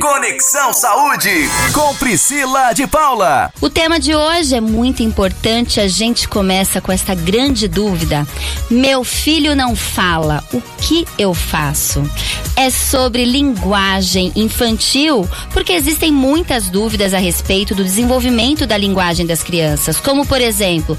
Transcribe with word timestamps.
Conexão 0.00 0.72
Saúde 0.72 1.28
com 1.74 1.92
Priscila 1.96 2.72
de 2.72 2.86
Paula. 2.86 3.52
O 3.60 3.68
tema 3.68 3.98
de 3.98 4.14
hoje 4.14 4.54
é 4.54 4.60
muito 4.60 5.02
importante. 5.02 5.80
A 5.80 5.88
gente 5.88 6.28
começa 6.28 6.80
com 6.80 6.92
essa 6.92 7.16
grande 7.16 7.66
dúvida: 7.66 8.24
meu 8.70 9.02
filho 9.02 9.56
não 9.56 9.74
fala, 9.74 10.44
o 10.52 10.60
que 10.80 11.04
eu 11.18 11.34
faço? 11.34 12.08
É 12.54 12.70
sobre 12.70 13.24
linguagem 13.24 14.30
infantil, 14.36 15.28
porque 15.52 15.72
existem 15.72 16.12
muitas 16.12 16.68
dúvidas 16.68 17.12
a 17.12 17.18
respeito 17.18 17.74
do 17.74 17.82
desenvolvimento 17.82 18.68
da 18.68 18.78
linguagem 18.78 19.26
das 19.26 19.42
crianças, 19.42 19.98
como 19.98 20.24
por 20.24 20.40
exemplo, 20.40 20.96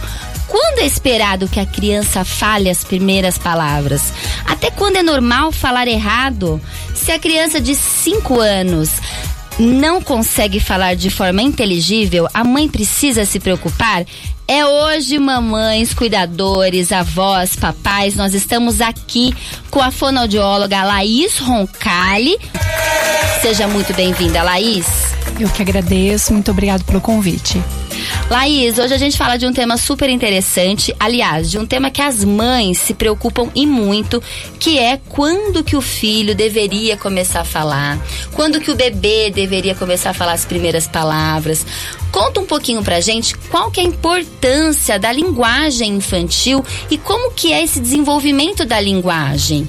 quando 0.49 0.79
é 0.79 0.85
esperado 0.85 1.47
que 1.47 1.59
a 1.59 1.65
criança 1.65 2.25
fale 2.25 2.69
as 2.69 2.83
primeiras 2.83 3.37
palavras? 3.37 4.11
Até 4.45 4.71
quando 4.71 4.97
é 4.97 5.03
normal 5.03 5.51
falar 5.51 5.87
errado? 5.87 6.59
Se 6.95 7.11
a 7.11 7.19
criança 7.19 7.61
de 7.61 7.75
5 7.75 8.39
anos 8.39 8.89
não 9.59 10.01
consegue 10.01 10.59
falar 10.59 10.95
de 10.95 11.09
forma 11.09 11.41
inteligível, 11.41 12.27
a 12.33 12.43
mãe 12.43 12.67
precisa 12.67 13.25
se 13.25 13.39
preocupar? 13.39 14.05
É 14.47 14.65
hoje, 14.65 15.19
mamães, 15.19 15.93
cuidadores, 15.93 16.91
avós, 16.91 17.55
papais, 17.55 18.15
nós 18.15 18.33
estamos 18.33 18.81
aqui 18.81 19.35
com 19.69 19.79
a 19.79 19.91
fonoaudióloga 19.91 20.83
Laís 20.83 21.37
Roncalli. 21.37 22.35
Seja 23.41 23.67
muito 23.67 23.93
bem-vinda, 23.93 24.41
Laís. 24.41 24.87
Eu 25.39 25.49
que 25.49 25.61
agradeço, 25.61 26.33
muito 26.33 26.49
obrigado 26.49 26.83
pelo 26.83 26.99
convite. 26.99 27.61
Laís, 28.29 28.77
hoje 28.77 28.93
a 28.93 28.97
gente 28.97 29.17
fala 29.17 29.37
de 29.37 29.45
um 29.45 29.53
tema 29.53 29.77
super 29.77 30.09
interessante, 30.09 30.95
aliás, 30.99 31.49
de 31.49 31.57
um 31.57 31.65
tema 31.65 31.89
que 31.89 32.01
as 32.01 32.23
mães 32.23 32.77
se 32.77 32.93
preocupam 32.93 33.49
e 33.55 33.65
muito, 33.65 34.21
que 34.59 34.77
é 34.77 34.99
quando 35.09 35.63
que 35.63 35.75
o 35.75 35.81
filho 35.81 36.35
deveria 36.35 36.95
começar 36.95 37.41
a 37.41 37.45
falar, 37.45 37.99
quando 38.33 38.59
que 38.59 38.71
o 38.71 38.75
bebê 38.75 39.31
deveria 39.31 39.73
começar 39.73 40.11
a 40.11 40.13
falar 40.13 40.33
as 40.33 40.45
primeiras 40.45 40.87
palavras. 40.87 41.65
Conta 42.11 42.39
um 42.39 42.45
pouquinho 42.45 42.83
pra 42.83 43.01
gente 43.01 43.35
qual 43.49 43.71
que 43.71 43.79
é 43.79 43.83
a 43.83 43.87
importância 43.87 44.99
da 44.99 45.11
linguagem 45.11 45.95
infantil 45.95 46.63
e 46.89 46.97
como 46.97 47.31
que 47.31 47.51
é 47.53 47.63
esse 47.63 47.79
desenvolvimento 47.79 48.65
da 48.65 48.79
linguagem. 48.79 49.67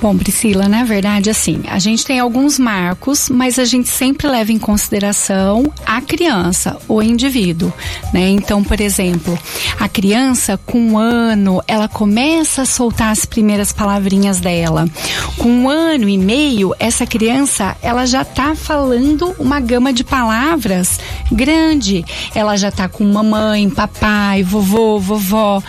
Bom, 0.00 0.16
Priscila, 0.16 0.66
na 0.66 0.82
verdade, 0.82 1.28
assim, 1.28 1.60
a 1.68 1.78
gente 1.78 2.06
tem 2.06 2.18
alguns 2.18 2.58
marcos, 2.58 3.28
mas 3.28 3.58
a 3.58 3.66
gente 3.66 3.90
sempre 3.90 4.26
leva 4.26 4.50
em 4.50 4.58
consideração 4.58 5.70
a 5.84 6.00
criança, 6.00 6.78
o 6.88 7.02
indivíduo, 7.02 7.70
né? 8.10 8.30
Então, 8.30 8.64
por 8.64 8.80
exemplo, 8.80 9.38
a 9.78 9.86
criança 9.90 10.58
com 10.64 10.80
um 10.80 10.98
ano, 10.98 11.62
ela 11.68 11.86
começa 11.86 12.62
a 12.62 12.66
soltar 12.66 13.12
as 13.12 13.26
primeiras 13.26 13.74
palavrinhas 13.74 14.40
dela. 14.40 14.88
Com 15.36 15.50
um 15.50 15.68
ano 15.68 16.08
e 16.08 16.16
meio, 16.16 16.74
essa 16.78 17.04
criança, 17.06 17.76
ela 17.82 18.06
já 18.06 18.24
tá 18.24 18.54
falando 18.54 19.34
uma 19.38 19.60
gama 19.60 19.92
de 19.92 20.02
palavras 20.02 20.98
grande. 21.30 22.06
Ela 22.34 22.56
já 22.56 22.70
tá 22.70 22.88
com 22.88 23.04
mamãe, 23.04 23.68
papai, 23.68 24.42
vovô, 24.42 24.98
vovó 24.98 25.62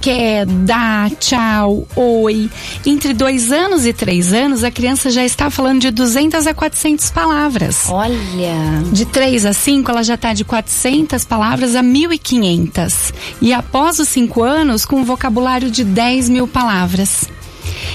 quer, 0.00 0.46
dá, 0.46 1.10
tchau, 1.18 1.86
oi. 1.96 2.50
Entre 2.84 3.12
dois 3.12 3.52
anos 3.52 3.86
e 3.86 3.92
três 3.92 4.32
anos, 4.32 4.64
a 4.64 4.70
criança 4.70 5.10
já 5.10 5.24
está 5.24 5.50
falando 5.50 5.80
de 5.80 5.90
200 5.90 6.46
a 6.46 6.54
400 6.54 7.10
palavras. 7.10 7.86
Olha! 7.88 8.82
De 8.92 9.04
três 9.04 9.44
a 9.44 9.52
cinco, 9.52 9.90
ela 9.90 10.02
já 10.02 10.14
está 10.14 10.32
de 10.32 10.44
400 10.44 11.24
palavras 11.24 11.74
a 11.74 11.82
1.500. 11.82 13.14
E 13.40 13.52
após 13.52 13.98
os 13.98 14.08
cinco 14.08 14.42
anos, 14.42 14.84
com 14.84 15.00
um 15.00 15.04
vocabulário 15.04 15.70
de 15.70 15.84
10 15.84 16.28
mil 16.28 16.46
palavras. 16.46 17.28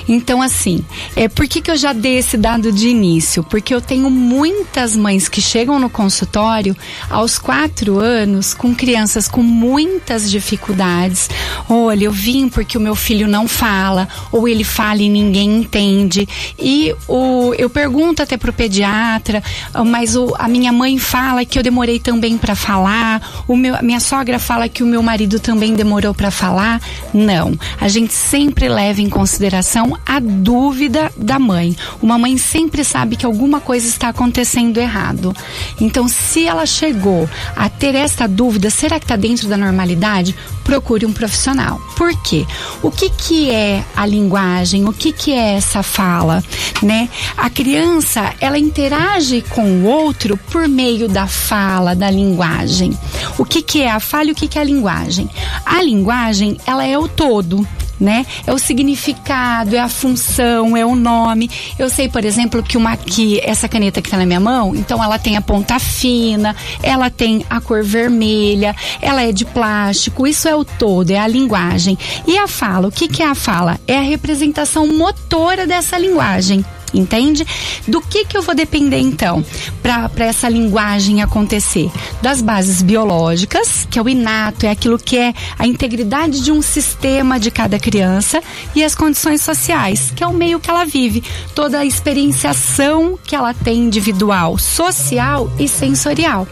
Então, 0.07 0.41
assim, 0.41 0.83
é, 1.15 1.27
por 1.27 1.47
que, 1.47 1.61
que 1.61 1.71
eu 1.71 1.75
já 1.75 1.93
dei 1.93 2.17
esse 2.17 2.37
dado 2.37 2.71
de 2.71 2.87
início? 2.87 3.43
Porque 3.43 3.73
eu 3.73 3.81
tenho 3.81 4.09
muitas 4.09 4.95
mães 4.95 5.29
que 5.29 5.41
chegam 5.41 5.79
no 5.79 5.89
consultório 5.89 6.75
aos 7.09 7.37
quatro 7.37 7.99
anos 7.99 8.53
com 8.53 8.73
crianças 8.75 9.27
com 9.27 9.41
muitas 9.41 10.29
dificuldades. 10.29 11.29
Olha, 11.69 12.05
eu 12.05 12.11
vim 12.11 12.49
porque 12.49 12.77
o 12.77 12.81
meu 12.81 12.95
filho 12.95 13.27
não 13.27 13.47
fala, 13.47 14.07
ou 14.31 14.47
ele 14.47 14.63
fala 14.63 15.01
e 15.01 15.09
ninguém 15.09 15.59
entende. 15.59 16.27
E 16.59 16.93
o, 17.07 17.53
eu 17.57 17.69
pergunto 17.69 18.21
até 18.21 18.37
pro 18.37 18.53
pediatra, 18.53 19.43
mas 19.85 20.15
o, 20.15 20.33
a 20.37 20.47
minha 20.47 20.71
mãe 20.71 20.97
fala 20.97 21.45
que 21.45 21.57
eu 21.57 21.63
demorei 21.63 21.99
também 21.99 22.37
para 22.37 22.55
falar, 22.55 23.43
o 23.47 23.55
meu, 23.55 23.75
minha 23.81 23.99
sogra 23.99 24.39
fala 24.39 24.69
que 24.69 24.83
o 24.83 24.87
meu 24.87 25.01
marido 25.01 25.39
também 25.39 25.73
demorou 25.73 26.13
para 26.13 26.31
falar. 26.31 26.81
Não, 27.13 27.57
a 27.79 27.87
gente 27.87 28.13
sempre 28.13 28.67
leva 28.67 29.01
em 29.01 29.09
consideração 29.09 29.92
a 30.05 30.19
dúvida 30.19 31.11
da 31.17 31.39
mãe. 31.39 31.75
Uma 32.01 32.17
mãe 32.17 32.37
sempre 32.37 32.83
sabe 32.83 33.15
que 33.15 33.25
alguma 33.25 33.59
coisa 33.59 33.87
está 33.87 34.09
acontecendo 34.09 34.77
errado. 34.77 35.33
Então, 35.79 36.07
se 36.07 36.45
ela 36.45 36.65
chegou 36.65 37.29
a 37.55 37.69
ter 37.69 37.95
esta 37.95 38.27
dúvida, 38.27 38.69
será 38.69 38.99
que 38.99 39.05
está 39.05 39.15
dentro 39.15 39.47
da 39.47 39.57
normalidade? 39.57 40.35
Procure 40.63 41.05
um 41.05 41.13
profissional. 41.13 41.79
Por 41.95 42.15
quê? 42.21 42.45
O 42.81 42.89
que, 42.89 43.09
que 43.09 43.51
é 43.51 43.83
a 43.95 44.05
linguagem? 44.05 44.85
O 44.87 44.93
que, 44.93 45.11
que 45.11 45.31
é 45.31 45.55
essa 45.55 45.83
fala? 45.83 46.43
Né? 46.81 47.09
A 47.35 47.49
criança, 47.49 48.33
ela 48.39 48.57
interage 48.57 49.41
com 49.49 49.81
o 49.81 49.85
outro 49.85 50.37
por 50.51 50.67
meio 50.67 51.07
da 51.07 51.27
fala, 51.27 51.95
da 51.95 52.09
linguagem. 52.09 52.97
O 53.37 53.45
que, 53.45 53.61
que 53.61 53.81
é 53.81 53.91
a 53.91 53.99
fala 53.99 54.29
e 54.29 54.31
o 54.31 54.35
que, 54.35 54.47
que 54.47 54.57
é 54.57 54.61
a 54.61 54.65
linguagem? 54.65 55.29
A 55.65 55.81
linguagem, 55.81 56.57
ela 56.65 56.85
é 56.85 56.97
o 56.97 57.07
todo 57.07 57.67
né? 57.99 58.25
É 58.45 58.53
o 58.53 58.57
significado, 58.57 59.75
é 59.75 59.79
a 59.79 59.89
função, 59.89 60.75
é 60.75 60.85
o 60.85 60.95
nome. 60.95 61.49
Eu 61.77 61.89
sei, 61.89 62.09
por 62.09 62.25
exemplo, 62.25 62.61
que 62.63 62.77
uma 62.77 62.95
que 62.97 63.39
essa 63.43 63.67
caneta 63.67 64.01
que 64.01 64.07
está 64.07 64.17
na 64.17 64.25
minha 64.25 64.39
mão, 64.39 64.75
então 64.75 65.03
ela 65.03 65.17
tem 65.17 65.37
a 65.37 65.41
ponta 65.41 65.79
fina, 65.79 66.55
ela 66.81 67.09
tem 67.09 67.45
a 67.49 67.59
cor 67.61 67.83
vermelha, 67.83 68.75
ela 69.01 69.23
é 69.23 69.31
de 69.31 69.45
plástico. 69.45 70.27
Isso 70.27 70.47
é 70.47 70.55
o 70.55 70.65
todo, 70.65 71.11
é 71.11 71.19
a 71.19 71.27
linguagem. 71.27 71.97
E 72.27 72.37
a 72.37 72.47
fala, 72.47 72.87
o 72.87 72.91
que 72.91 73.07
que 73.07 73.23
é 73.23 73.27
a 73.27 73.35
fala? 73.35 73.79
É 73.87 73.97
a 73.97 74.01
representação 74.01 74.87
motora 74.87 75.65
dessa 75.65 75.97
linguagem 75.97 76.65
entende? 76.93 77.45
Do 77.87 78.01
que 78.01 78.25
que 78.25 78.37
eu 78.37 78.41
vou 78.41 78.55
depender 78.55 78.99
então 78.99 79.43
para 79.81 80.25
essa 80.25 80.47
linguagem 80.47 81.21
acontecer? 81.21 81.91
Das 82.21 82.41
bases 82.41 82.81
biológicas, 82.81 83.87
que 83.89 83.97
é 83.97 84.01
o 84.01 84.09
inato, 84.09 84.65
é 84.65 84.71
aquilo 84.71 84.97
que 84.97 85.17
é 85.17 85.33
a 85.57 85.65
integridade 85.65 86.41
de 86.41 86.51
um 86.51 86.61
sistema 86.61 87.39
de 87.39 87.51
cada 87.51 87.79
criança, 87.79 88.41
e 88.75 88.83
as 88.83 88.95
condições 88.95 89.41
sociais, 89.41 90.11
que 90.15 90.23
é 90.23 90.27
o 90.27 90.33
meio 90.33 90.59
que 90.59 90.69
ela 90.69 90.85
vive, 90.85 91.23
toda 91.55 91.79
a 91.79 91.85
experienciação 91.85 93.17
que 93.23 93.35
ela 93.35 93.53
tem 93.53 93.79
individual, 93.79 94.57
social 94.57 95.51
e 95.59 95.67
sensorial. 95.67 96.47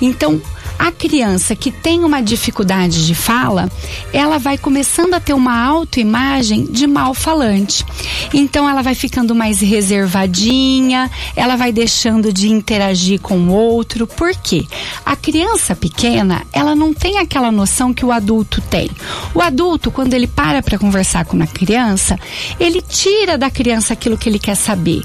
Então, 0.00 0.40
a 0.78 0.92
criança 0.92 1.56
que 1.56 1.70
tem 1.70 2.04
uma 2.04 2.20
dificuldade 2.20 3.06
de 3.06 3.14
fala, 3.14 3.70
ela 4.12 4.38
vai 4.38 4.58
começando 4.58 5.14
a 5.14 5.20
ter 5.20 5.32
uma 5.32 5.64
autoimagem 5.64 6.64
de 6.64 6.86
mal 6.86 7.14
falante. 7.14 7.84
Então 8.32 8.68
ela 8.68 8.82
vai 8.82 8.94
ficando 8.94 9.34
mais 9.34 9.60
reservadinha, 9.60 11.10
ela 11.34 11.56
vai 11.56 11.72
deixando 11.72 12.32
de 12.32 12.48
interagir 12.48 13.20
com 13.20 13.38
o 13.38 13.52
outro. 13.52 14.06
Por 14.06 14.34
quê? 14.34 14.66
A 15.04 15.16
criança 15.16 15.74
pequena, 15.74 16.42
ela 16.52 16.74
não 16.74 16.92
tem 16.92 17.18
aquela 17.18 17.50
noção 17.50 17.94
que 17.94 18.04
o 18.04 18.12
adulto 18.12 18.60
tem. 18.60 18.90
O 19.34 19.40
adulto, 19.40 19.90
quando 19.90 20.14
ele 20.14 20.26
para 20.26 20.62
para 20.62 20.78
conversar 20.78 21.24
com 21.24 21.36
uma 21.36 21.46
criança, 21.46 22.18
ele 22.60 22.82
tira 22.82 23.38
da 23.38 23.50
criança 23.50 23.92
aquilo 23.92 24.18
que 24.18 24.28
ele 24.28 24.38
quer 24.38 24.56
saber. 24.56 25.02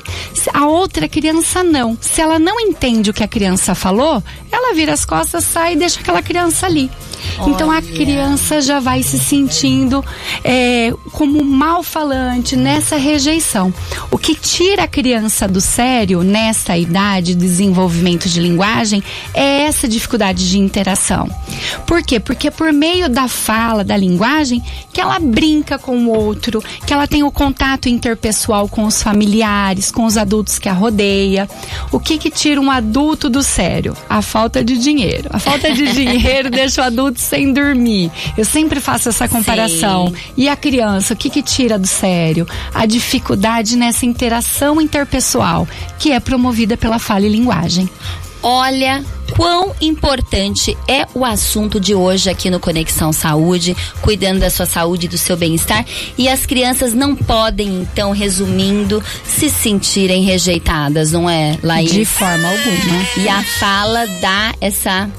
A 0.53 0.65
outra 0.65 1.07
criança 1.07 1.63
não. 1.63 1.97
Se 1.99 2.21
ela 2.21 2.39
não 2.39 2.59
entende 2.59 3.09
o 3.09 3.13
que 3.13 3.23
a 3.23 3.27
criança 3.27 3.73
falou, 3.73 4.21
ela 4.51 4.73
vira 4.73 4.93
as 4.93 5.05
costas, 5.05 5.43
sai 5.43 5.60
e 5.69 5.75
deixa 5.75 5.99
aquela 5.99 6.21
criança 6.21 6.65
ali. 6.65 6.89
Olha. 7.39 7.51
Então 7.51 7.71
a 7.71 7.81
criança 7.81 8.61
já 8.61 8.79
vai 8.79 9.03
se 9.03 9.19
sentindo 9.19 10.03
é, 10.43 10.93
como 11.11 11.43
mal 11.43 11.83
falante 11.83 12.55
nessa 12.55 12.97
rejeição. 12.97 13.73
O 14.09 14.17
que 14.17 14.35
tira 14.35 14.83
a 14.83 14.87
criança 14.87 15.47
do 15.47 15.61
sério 15.61 16.23
nessa 16.23 16.77
idade 16.77 17.33
de 17.33 17.35
desenvolvimento 17.35 18.27
de 18.27 18.39
linguagem 18.39 19.03
é 19.33 19.63
essa 19.63 19.87
dificuldade 19.87 20.49
de 20.49 20.59
interação. 20.59 21.29
Por 21.85 22.03
quê? 22.03 22.19
Porque 22.19 22.47
é 22.47 22.51
por 22.51 22.73
meio 22.73 23.07
da 23.07 23.27
fala, 23.27 23.83
da 23.83 23.95
linguagem, 23.95 24.63
que 24.91 24.99
ela 24.99 25.19
brinca 25.19 25.77
com 25.77 25.97
o 26.05 26.09
outro, 26.09 26.63
que 26.85 26.93
ela 26.93 27.07
tem 27.07 27.23
o 27.23 27.31
contato 27.31 27.87
interpessoal 27.87 28.67
com 28.67 28.85
os 28.85 29.01
familiares, 29.01 29.91
com 29.91 30.05
os 30.05 30.17
adultos 30.17 30.59
que 30.59 30.67
a 30.67 30.73
rodeia. 30.73 31.47
O 31.91 31.99
que 31.99 32.17
que 32.17 32.29
tira 32.29 32.59
um 32.59 32.71
adulto 32.71 33.29
do 33.29 33.43
sério? 33.43 33.95
A 34.09 34.21
falta 34.21 34.63
de 34.63 34.77
dinheiro. 34.77 35.29
A 35.31 35.39
falta 35.39 35.71
de 35.71 35.87
dinheiro 35.93 36.49
deixa 36.49 36.81
o 36.81 36.85
adulto 36.85 37.20
sem 37.21 37.53
dormir. 37.53 38.11
Eu 38.37 38.45
sempre 38.45 38.79
faço 38.79 39.09
essa 39.09 39.27
comparação. 39.27 40.07
Sim. 40.07 40.15
E 40.37 40.49
a 40.49 40.55
criança, 40.55 41.13
o 41.13 41.17
que 41.17 41.29
que 41.29 41.41
tira 41.41 41.77
do 41.77 41.87
sério? 41.87 42.47
A 42.73 42.85
dificuldade 42.85 43.75
nessa 43.75 44.05
interação 44.05 44.81
interpessoal, 44.81 45.67
que 45.99 46.11
é 46.11 46.19
promovida 46.19 46.75
pela 46.75 46.99
fala 46.99 47.25
e 47.25 47.29
linguagem. 47.29 47.89
Olha 48.43 49.03
quão 49.35 49.73
importante 49.79 50.75
é 50.87 51.05
o 51.13 51.23
assunto 51.23 51.79
de 51.79 51.93
hoje 51.93 52.29
aqui 52.29 52.49
no 52.49 52.59
Conexão 52.59 53.13
Saúde, 53.13 53.77
cuidando 54.01 54.39
da 54.39 54.49
sua 54.49 54.65
saúde 54.65 55.05
e 55.05 55.09
do 55.09 55.17
seu 55.17 55.37
bem-estar. 55.37 55.85
E 56.17 56.27
as 56.27 56.45
crianças 56.45 56.93
não 56.93 57.15
podem, 57.15 57.81
então, 57.81 58.11
resumindo, 58.11 59.03
se 59.23 59.49
sentirem 59.49 60.23
rejeitadas, 60.23 61.11
não 61.11 61.29
é, 61.29 61.57
Laís? 61.61 61.91
De 61.91 62.03
forma 62.03 62.47
alguma. 62.49 63.07
E 63.17 63.29
a 63.29 63.43
fala 63.43 64.07
dá 64.19 64.53
essa 64.59 65.09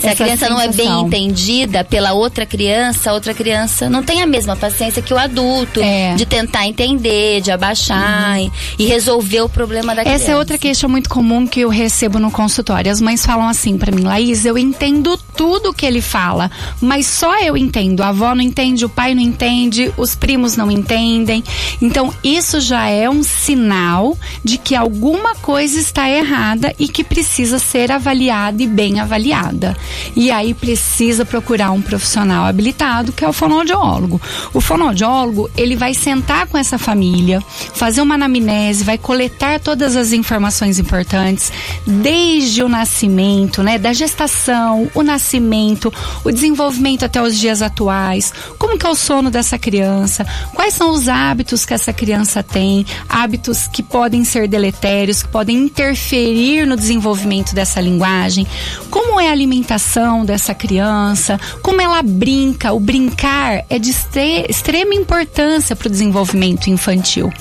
se 0.00 0.06
a 0.06 0.10
Essa 0.10 0.24
criança 0.24 0.48
não 0.48 0.60
é 0.60 0.68
bem 0.68 0.76
sensação. 0.76 1.06
entendida 1.06 1.84
pela 1.84 2.12
outra 2.12 2.46
criança, 2.46 3.10
a 3.10 3.14
outra 3.14 3.34
criança 3.34 3.88
não 3.90 4.02
tem 4.02 4.22
a 4.22 4.26
mesma 4.26 4.54
paciência 4.56 5.02
que 5.02 5.12
o 5.12 5.18
adulto 5.18 5.80
É. 5.82 6.14
de 6.14 6.24
tentar 6.24 6.66
entender, 6.66 7.40
de 7.40 7.50
abaixar 7.50 8.40
e, 8.40 8.50
e 8.78 8.86
resolver 8.86 9.40
o 9.42 9.48
problema 9.48 9.94
da 9.94 10.02
criança. 10.02 10.22
Essa 10.24 10.32
é 10.32 10.36
outra 10.36 10.58
queixa 10.58 10.86
muito 10.88 11.08
comum 11.08 11.46
que 11.46 11.60
eu 11.60 11.68
recebo 11.68 12.18
no 12.18 12.30
consultório. 12.30 12.90
As 12.90 13.00
mães 13.00 13.24
falam 13.24 13.48
assim 13.48 13.76
pra 13.76 13.90
mim, 13.92 14.02
Laís, 14.02 14.44
eu 14.44 14.56
entendo 14.56 15.18
tudo 15.36 15.72
que 15.72 15.86
ele 15.86 16.00
fala, 16.00 16.50
mas 16.80 17.06
só 17.06 17.38
eu 17.40 17.56
entendo. 17.56 18.02
A 18.02 18.08
avó 18.08 18.34
não 18.34 18.42
entende, 18.42 18.84
o 18.84 18.88
pai 18.88 19.14
não 19.14 19.22
entende, 19.22 19.92
os 19.96 20.14
primos 20.14 20.56
não 20.56 20.70
entendem. 20.70 21.42
Então, 21.80 22.12
isso 22.22 22.60
já 22.60 22.88
é 22.88 23.08
um 23.08 23.22
sinal 23.22 24.16
de 24.44 24.58
que 24.58 24.74
alguma 24.74 25.34
coisa 25.36 25.78
está 25.78 26.08
errada 26.08 26.74
e 26.78 26.88
que 26.88 27.02
precisa 27.04 27.58
ser 27.58 27.90
avaliada 27.92 28.62
e 28.62 28.66
bem 28.66 29.00
avaliada. 29.00 29.76
E 30.14 30.30
aí 30.30 30.54
precisa 30.54 31.24
procurar 31.24 31.70
um 31.70 31.80
profissional 31.80 32.44
habilitado, 32.46 33.12
que 33.12 33.24
é 33.24 33.28
o 33.28 33.32
fonoaudiólogo. 33.32 34.20
O 34.52 34.60
fonoaudiólogo, 34.60 35.50
ele 35.56 35.76
vai 35.76 35.94
sentar 35.94 36.46
com 36.46 36.58
essa 36.58 36.78
família, 36.78 37.42
fazer 37.74 38.00
uma 38.00 38.14
anamnese, 38.14 38.84
vai 38.84 38.98
coletar 38.98 39.60
todas 39.60 39.96
as 39.96 40.12
informações 40.12 40.78
importantes, 40.78 41.52
desde 41.86 42.62
o 42.62 42.68
nascimento, 42.68 43.62
né, 43.62 43.78
da 43.78 43.92
gestação, 43.92 44.90
o 44.94 45.02
nascimento, 45.02 45.92
o 46.24 46.30
desenvolvimento 46.30 47.04
até 47.04 47.22
os 47.22 47.38
dias 47.38 47.62
atuais, 47.62 48.32
como 48.58 48.78
que 48.78 48.86
é 48.86 48.90
o 48.90 48.94
sono 48.94 49.30
dessa 49.30 49.58
criança, 49.58 50.26
quais 50.54 50.74
são 50.74 50.90
os 50.92 51.08
hábitos 51.08 51.64
que 51.64 51.74
essa 51.74 51.92
criança 51.92 52.42
tem, 52.42 52.84
hábitos 53.08 53.66
que 53.66 53.82
podem 53.82 54.24
ser 54.24 54.48
deletérios, 54.48 55.22
que 55.22 55.28
podem 55.28 55.56
interferir 55.56 56.66
no 56.66 56.76
desenvolvimento 56.76 57.54
dessa 57.54 57.80
linguagem, 57.80 58.46
como 58.90 59.20
é 59.20 59.28
a 59.28 59.32
alimentação 59.32 59.77
dessa 60.24 60.54
criança, 60.54 61.38
como 61.62 61.80
ela 61.80 62.02
brinca, 62.02 62.72
o 62.72 62.80
brincar 62.80 63.64
é 63.70 63.78
de 63.78 63.90
extre- 63.90 64.46
extrema 64.48 64.94
importância 64.94 65.74
para 65.76 65.86
o 65.88 65.90
desenvolvimento 65.90 66.68
infantil. 66.68 67.32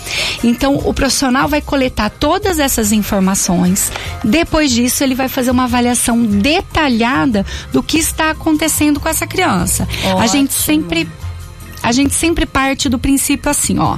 Então, 0.44 0.76
o 0.86 0.94
profissional 0.94 1.48
vai 1.48 1.62
coletar 1.62 2.10
todas 2.10 2.60
essas 2.60 2.92
informações. 2.92 3.92
Depois 4.24 4.72
disso, 4.72 5.04
ele 5.04 5.16
vai 5.16 5.28
fazer 5.28 5.52
uma 5.52 5.64
avaliação 5.66 6.24
detalhada 6.24 7.46
do 7.72 7.82
que 7.84 7.98
está 7.98 8.32
acontecendo 8.32 9.00
com 9.00 9.10
essa 9.10 9.26
criança. 9.28 9.88
A 10.20 10.28
gente 10.28 10.52
Ótimo. 10.52 10.66
sempre 10.66 11.10
a 11.84 11.92
gente 11.92 12.14
sempre 12.16 12.46
parte 12.46 12.90
do 12.90 12.98
princípio 13.00 13.50
assim, 13.50 13.78
ó. 13.80 13.98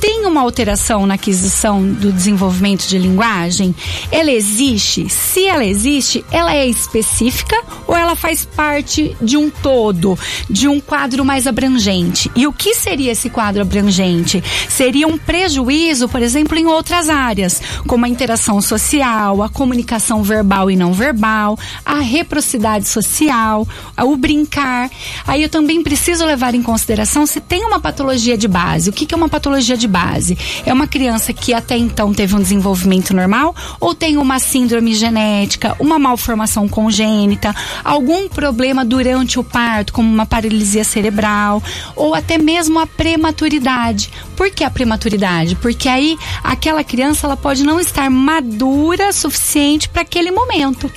Tem 0.00 0.26
uma 0.26 0.40
alteração 0.42 1.06
na 1.06 1.14
aquisição 1.14 1.82
do 1.82 2.12
desenvolvimento 2.12 2.86
de 2.86 2.98
linguagem? 2.98 3.74
Ela 4.10 4.30
existe? 4.30 5.08
Se 5.08 5.46
ela 5.46 5.64
existe, 5.64 6.24
ela 6.30 6.54
é 6.54 6.66
específica 6.66 7.56
ou 7.86 7.96
ela 7.96 8.14
faz 8.14 8.44
parte 8.44 9.16
de 9.20 9.36
um 9.36 9.48
todo, 9.48 10.18
de 10.50 10.68
um 10.68 10.80
quadro 10.80 11.24
mais 11.24 11.46
abrangente? 11.46 12.30
E 12.36 12.46
o 12.46 12.52
que 12.52 12.74
seria 12.74 13.12
esse 13.12 13.30
quadro 13.30 13.62
abrangente? 13.62 14.42
Seria 14.68 15.08
um 15.08 15.16
prejuízo, 15.16 16.08
por 16.08 16.22
exemplo, 16.22 16.58
em 16.58 16.66
outras 16.66 17.08
áreas, 17.08 17.60
como 17.86 18.04
a 18.04 18.08
interação 18.08 18.60
social, 18.60 19.42
a 19.42 19.48
comunicação 19.48 20.22
verbal 20.22 20.70
e 20.70 20.76
não 20.76 20.92
verbal, 20.92 21.58
a 21.84 22.00
reciprocidade 22.00 22.88
social, 22.88 23.66
o 23.98 24.16
brincar. 24.16 24.90
Aí 25.26 25.42
eu 25.42 25.48
também 25.48 25.82
preciso 25.82 26.24
levar 26.24 26.54
em 26.54 26.62
consideração 26.62 27.26
se 27.26 27.40
tem 27.40 27.64
uma 27.64 27.80
patologia 27.80 28.36
de 28.36 28.48
base. 28.48 28.90
O 28.90 28.92
que 28.92 29.14
é 29.14 29.16
uma 29.16 29.28
patologia 29.28 29.76
de 29.76 29.85
base? 29.86 30.36
É 30.64 30.72
uma 30.72 30.86
criança 30.86 31.32
que 31.32 31.52
até 31.52 31.76
então 31.76 32.12
teve 32.12 32.34
um 32.34 32.40
desenvolvimento 32.40 33.14
normal 33.14 33.54
ou 33.80 33.94
tem 33.94 34.16
uma 34.16 34.38
síndrome 34.38 34.94
genética, 34.94 35.76
uma 35.78 35.98
malformação 35.98 36.68
congênita, 36.68 37.54
algum 37.84 38.28
problema 38.28 38.84
durante 38.84 39.38
o 39.38 39.44
parto, 39.44 39.92
como 39.92 40.08
uma 40.08 40.26
paralisia 40.26 40.84
cerebral, 40.84 41.62
ou 41.94 42.14
até 42.14 42.38
mesmo 42.38 42.78
a 42.78 42.86
prematuridade. 42.86 44.10
Por 44.36 44.50
que 44.50 44.64
a 44.64 44.70
prematuridade? 44.70 45.56
Porque 45.56 45.88
aí 45.88 46.18
aquela 46.42 46.84
criança 46.84 47.26
ela 47.26 47.36
pode 47.36 47.64
não 47.64 47.80
estar 47.80 48.10
madura 48.10 49.12
suficiente 49.12 49.88
para 49.88 50.02
aquele 50.02 50.30
momento. 50.30 50.90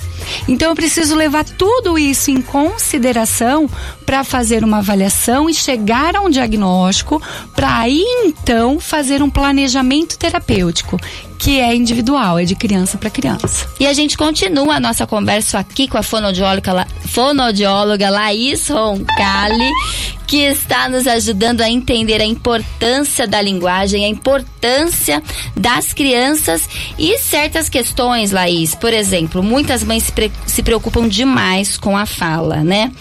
Então 0.46 0.70
eu 0.70 0.74
preciso 0.74 1.14
levar 1.14 1.44
tudo 1.44 1.98
isso 1.98 2.30
em 2.30 2.40
consideração 2.40 3.68
para 4.10 4.24
fazer 4.24 4.64
uma 4.64 4.78
avaliação 4.78 5.48
e 5.48 5.54
chegar 5.54 6.16
a 6.16 6.20
um 6.20 6.28
diagnóstico, 6.28 7.22
para 7.54 7.78
aí 7.78 8.04
então 8.24 8.80
fazer 8.80 9.22
um 9.22 9.30
planejamento 9.30 10.18
terapêutico, 10.18 10.98
que 11.38 11.60
é 11.60 11.76
individual, 11.76 12.36
é 12.36 12.44
de 12.44 12.56
criança 12.56 12.98
para 12.98 13.08
criança. 13.08 13.68
E 13.78 13.86
a 13.86 13.92
gente 13.92 14.18
continua 14.18 14.74
a 14.74 14.80
nossa 14.80 15.06
conversa 15.06 15.60
aqui 15.60 15.86
com 15.86 15.96
a 15.96 16.02
fonoaudióloga, 16.02 16.88
fonoaudióloga 17.06 18.10
Laís 18.10 18.68
Roncalli, 18.68 19.70
que 20.30 20.44
está 20.44 20.88
nos 20.88 21.08
ajudando 21.08 21.60
a 21.60 21.68
entender 21.68 22.20
a 22.20 22.24
importância 22.24 23.26
da 23.26 23.42
linguagem, 23.42 24.04
a 24.04 24.08
importância 24.08 25.20
das 25.56 25.92
crianças 25.92 26.68
e 26.96 27.18
certas 27.18 27.68
questões, 27.68 28.30
Laís. 28.30 28.72
Por 28.76 28.94
exemplo, 28.94 29.42
muitas 29.42 29.82
mães 29.82 30.04
se, 30.04 30.12
pre- 30.12 30.30
se 30.46 30.62
preocupam 30.62 31.08
demais 31.08 31.76
com 31.76 31.96
a 31.96 32.06
fala, 32.06 32.58
né? 32.58 32.92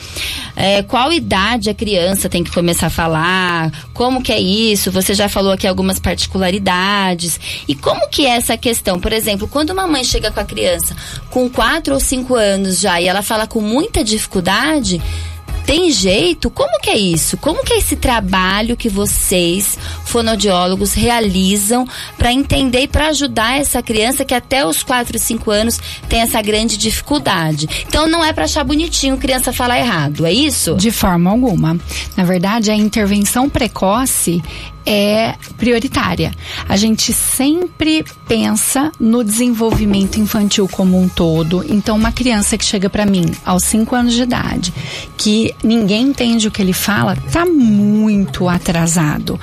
É, 0.55 0.81
qual 0.81 1.13
idade 1.13 1.69
a 1.69 1.73
criança 1.75 2.27
tem 2.27 2.43
que 2.43 2.49
começar 2.51 2.87
a 2.87 2.89
falar? 2.89 3.71
Como 3.93 4.23
que 4.23 4.31
é 4.33 4.39
isso? 4.41 4.91
Você 4.91 5.13
já 5.13 5.29
falou 5.29 5.51
aqui 5.51 5.67
algumas 5.67 5.99
particularidades. 5.99 7.39
E 7.67 7.75
como 7.75 8.09
que 8.09 8.25
é 8.25 8.31
essa 8.37 8.57
questão? 8.57 8.99
Por 8.99 9.13
exemplo, 9.13 9.47
quando 9.47 9.69
uma 9.69 9.85
mãe 9.85 10.03
chega 10.03 10.31
com 10.31 10.39
a 10.39 10.45
criança 10.45 10.95
com 11.29 11.47
4 11.47 11.93
ou 11.93 11.99
5 11.99 12.33
anos 12.33 12.79
já 12.79 12.99
e 12.99 13.07
ela 13.07 13.21
fala 13.21 13.45
com 13.45 13.61
muita 13.61 14.03
dificuldade, 14.03 14.99
tem 15.65 15.91
jeito? 15.91 16.50
Como 16.50 16.79
que 16.79 16.89
é 16.89 16.97
isso? 16.97 17.38
Como 17.38 17.63
que 17.63 17.73
é 17.73 17.77
esse 17.77 17.95
trabalho 17.95 18.77
que 18.77 18.89
vocês, 18.89 19.77
fonoaudiólogos, 20.06 20.94
realizam 20.94 21.88
para 22.17 22.33
entender 22.33 22.81
e 22.81 22.88
para 22.88 23.07
ajudar 23.07 23.59
essa 23.59 23.81
criança 23.81 24.25
que 24.25 24.33
até 24.33 24.65
os 24.65 24.83
4, 24.83 25.17
5 25.17 25.51
anos 25.51 25.79
tem 26.07 26.21
essa 26.21 26.41
grande 26.41 26.77
dificuldade? 26.77 27.67
Então 27.88 28.07
não 28.07 28.23
é 28.23 28.33
para 28.33 28.45
achar 28.45 28.63
bonitinho 28.63 29.17
criança 29.17 29.53
falar 29.53 29.79
errado, 29.79 30.25
é 30.25 30.33
isso? 30.33 30.75
De 30.75 30.91
forma 30.91 31.29
alguma. 31.29 31.79
Na 32.15 32.23
verdade, 32.23 32.71
a 32.71 32.75
intervenção 32.75 33.50
precoce 33.50 34.41
é 34.85 35.35
prioritária. 35.57 36.31
A 36.67 36.77
gente 36.77 37.13
sempre 37.13 38.05
pensa 38.27 38.91
no 38.99 39.23
desenvolvimento 39.23 40.19
infantil 40.19 40.67
como 40.67 40.99
um 40.99 41.07
todo. 41.07 41.65
Então, 41.67 41.95
uma 41.95 42.11
criança 42.11 42.57
que 42.57 42.65
chega 42.65 42.89
para 42.89 43.05
mim 43.05 43.25
aos 43.45 43.63
5 43.63 43.95
anos 43.95 44.13
de 44.13 44.24
idade, 44.24 44.74
que 45.17 45.53
ninguém 45.63 46.07
entende 46.07 46.48
o 46.48 46.51
que 46.51 46.62
ele 46.62 46.74
fala, 46.74 47.15
tá 47.31 47.45
muito 47.45 48.48
atrasado. 48.48 49.39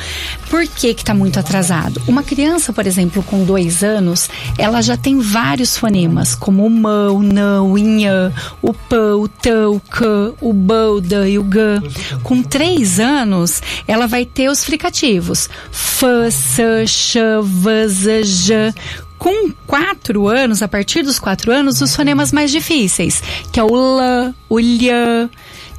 Por 0.49 0.67
que 0.67 0.95
que 0.95 1.05
tá 1.05 1.13
muito 1.13 1.39
atrasado? 1.39 2.01
Uma 2.07 2.23
criança, 2.23 2.73
por 2.73 2.87
exemplo, 2.87 3.23
com 3.23 3.45
dois 3.45 3.83
anos, 3.83 4.29
ela 4.57 4.81
já 4.81 4.97
tem 4.97 5.19
vários 5.19 5.77
fonemas, 5.77 6.35
como 6.35 6.65
o 6.65 6.71
mã, 6.71 7.11
o 7.11 7.23
não, 7.23 7.73
o 7.73 7.79
inhã, 7.79 8.33
o 8.63 8.73
pã, 8.73 9.17
o 9.17 9.29
tã, 9.29 9.69
o 9.69 9.81
cã, 9.81 10.33
o 10.41 10.53
bã, 10.53 10.91
o 10.91 11.01
dã 11.01 11.29
e 11.29 11.39
o 11.39 11.45
gã. 11.45 11.83
Com 12.23 12.43
três 12.43 13.01
anos, 13.01 13.61
ela 13.87 14.07
vai 14.07 14.25
ter 14.25 14.49
os 14.49 14.65
fricativos. 14.65 15.36
Fã, 15.71 16.31
sã, 16.31 16.87
xã, 16.87 17.41
vã, 17.43 17.87
zã, 17.87 18.23
jã. 18.23 18.75
Com 19.19 19.51
quatro 19.67 20.29
anos, 20.29 20.63
a 20.63 20.69
partir 20.69 21.03
dos 21.03 21.19
quatro 21.19 21.51
anos, 21.51 21.81
os 21.81 21.97
fonemas 21.97 22.33
mais 22.33 22.51
difíceis, 22.51 23.23
que 23.51 23.59
é 23.59 23.63
o 23.63 23.75
lã, 23.75 24.35
o 24.49 24.59
lhã, 24.59 25.29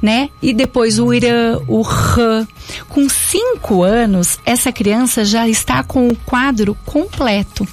né? 0.02 0.28
E 0.42 0.52
depois 0.52 0.98
o 0.98 1.12
irã, 1.12 1.58
o 1.66 1.82
rã. 1.82 2.46
Com 2.88 3.08
cinco 3.08 3.82
anos, 3.82 4.38
essa 4.44 4.72
criança 4.72 5.24
já 5.24 5.48
está 5.48 5.82
com 5.82 6.08
o 6.08 6.16
quadro 6.16 6.76
completo. 6.84 7.66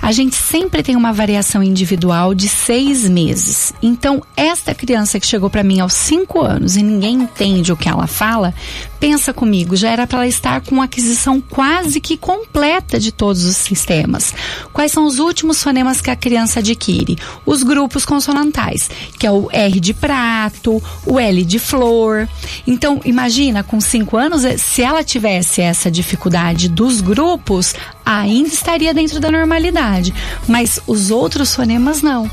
A 0.00 0.12
gente 0.12 0.36
sempre 0.36 0.82
tem 0.82 0.96
uma 0.96 1.12
variação 1.12 1.62
individual 1.62 2.34
de 2.34 2.48
seis 2.48 3.08
meses. 3.08 3.72
Então, 3.82 4.22
esta 4.36 4.74
criança 4.74 5.18
que 5.18 5.26
chegou 5.26 5.50
para 5.50 5.64
mim 5.64 5.80
aos 5.80 5.92
cinco 5.92 6.40
anos 6.42 6.76
e 6.76 6.82
ninguém 6.82 7.14
entende 7.14 7.72
o 7.72 7.76
que 7.76 7.88
ela 7.88 8.06
fala, 8.06 8.54
pensa 9.00 9.32
comigo, 9.32 9.76
já 9.76 9.90
era 9.90 10.06
para 10.06 10.18
ela 10.18 10.26
estar 10.26 10.60
com 10.60 10.80
aquisição 10.80 11.40
quase 11.40 12.00
que 12.00 12.16
completa 12.16 12.98
de 12.98 13.12
todos 13.12 13.44
os 13.44 13.56
sistemas. 13.56 14.34
Quais 14.72 14.92
são 14.92 15.06
os 15.06 15.18
últimos 15.18 15.62
fonemas 15.62 16.00
que 16.00 16.10
a 16.10 16.16
criança 16.16 16.60
adquire? 16.60 17.18
Os 17.44 17.62
grupos 17.62 18.04
consonantais, 18.04 18.88
que 19.18 19.26
é 19.26 19.30
o 19.30 19.48
R 19.50 19.80
de 19.80 19.94
prato, 19.94 20.82
o 21.04 21.18
L 21.18 21.44
de 21.44 21.58
flor. 21.58 22.28
Então, 22.66 23.00
imagina, 23.04 23.62
com 23.62 23.80
cinco 23.80 24.16
anos, 24.16 24.35
eh, 24.44 24.56
se 24.56 24.82
ela 24.82 25.02
tivesse 25.02 25.60
essa 25.60 25.90
dificuldade 25.90 26.68
dos 26.68 27.00
grupos, 27.00 27.74
ainda 28.04 28.48
estaria 28.48 28.92
dentro 28.92 29.20
da 29.20 29.30
normalidade. 29.30 30.14
Mas 30.48 30.80
os 30.86 31.10
outros 31.10 31.54
fonemas 31.54 32.02
não. 32.02 32.30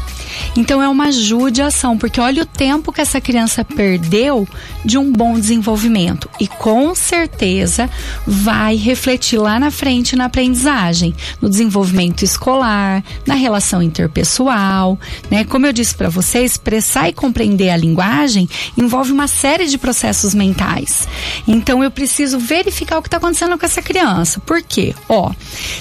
Então 0.56 0.82
é 0.82 0.88
uma 0.88 1.12
judiação, 1.12 1.98
porque 1.98 2.20
olha 2.20 2.44
o 2.44 2.46
tempo 2.46 2.92
que 2.92 3.02
essa 3.02 3.20
criança 3.20 3.64
perdeu 3.64 4.48
de 4.84 4.98
um 4.98 5.12
bom 5.12 5.40
desenvolvimento 5.40 6.30
e 6.40 6.48
com 6.48 6.94
certeza 6.96 7.90
vai 8.26 8.76
refletir 8.76 9.38
lá 9.38 9.60
na 9.60 9.72
frente 9.72 10.16
na 10.16 10.26
aprendizagem, 10.26 11.14
no 11.42 11.50
desenvolvimento 11.50 12.24
escolar, 12.24 13.04
na 13.26 13.36
relação 13.36 13.82
interpessoal, 13.82 15.00
né? 15.30 15.44
Como 15.44 15.66
eu 15.66 15.74
disse 15.74 15.96
para 15.96 16.10
você, 16.10 16.40
expressar 16.40 17.10
e 17.10 17.14
compreender 17.14 17.70
a 17.70 17.78
linguagem 17.78 18.48
envolve 18.78 19.12
uma 19.12 19.28
série 19.28 19.68
de 19.68 19.78
processos 19.78 20.34
mentais. 20.34 21.08
Então 21.48 21.84
eu 21.84 21.92
preciso 21.92 22.40
verificar 22.40 22.98
o 22.98 23.02
que 23.02 23.08
está 23.08 23.18
acontecendo 23.18 23.58
com 23.58 23.66
essa 23.66 23.82
criança. 23.82 24.40
Por 24.40 24.62
quê? 24.62 24.94
Ó, 25.08 25.32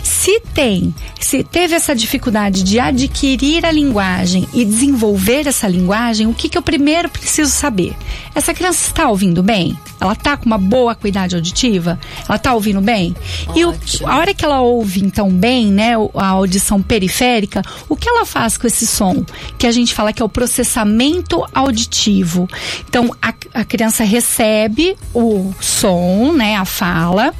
se 0.02 0.40
tem, 0.54 0.94
se 1.20 1.42
teve 1.42 1.74
essa 1.74 1.94
dificuldade 1.94 2.62
de 2.62 2.78
adquirir 2.78 3.64
a 3.64 3.72
linguagem 3.72 4.41
e 4.52 4.64
desenvolver 4.64 5.46
essa 5.46 5.68
linguagem, 5.68 6.26
o 6.26 6.34
que, 6.34 6.48
que 6.48 6.56
eu 6.56 6.62
primeiro 6.62 7.08
preciso 7.08 7.50
saber? 7.50 7.96
Essa 8.34 8.54
criança 8.54 8.86
está 8.86 9.08
ouvindo 9.08 9.42
bem? 9.42 9.78
Ela 10.00 10.14
está 10.14 10.36
com 10.36 10.46
uma 10.46 10.58
boa 10.58 10.92
acuidade 10.92 11.34
auditiva? 11.34 11.98
Ela 12.28 12.36
está 12.36 12.52
ouvindo 12.54 12.80
bem? 12.80 13.14
Ótimo. 13.46 13.58
E 13.58 13.64
o, 13.64 14.08
a 14.08 14.18
hora 14.18 14.34
que 14.34 14.44
ela 14.44 14.60
ouve, 14.60 15.00
então, 15.00 15.30
bem, 15.30 15.66
né, 15.70 15.92
a 16.14 16.26
audição 16.26 16.82
periférica, 16.82 17.62
o 17.88 17.96
que 17.96 18.08
ela 18.08 18.26
faz 18.26 18.56
com 18.56 18.66
esse 18.66 18.86
som? 18.86 19.24
Que 19.56 19.66
a 19.66 19.70
gente 19.70 19.94
fala 19.94 20.12
que 20.12 20.20
é 20.20 20.24
o 20.24 20.28
processamento 20.28 21.44
auditivo. 21.54 22.48
Então, 22.88 23.14
a, 23.22 23.32
a 23.54 23.64
criança 23.64 24.02
recebe 24.02 24.96
o 25.14 25.52
som, 25.60 26.32
né, 26.32 26.56
a 26.56 26.64
fala, 26.64 27.32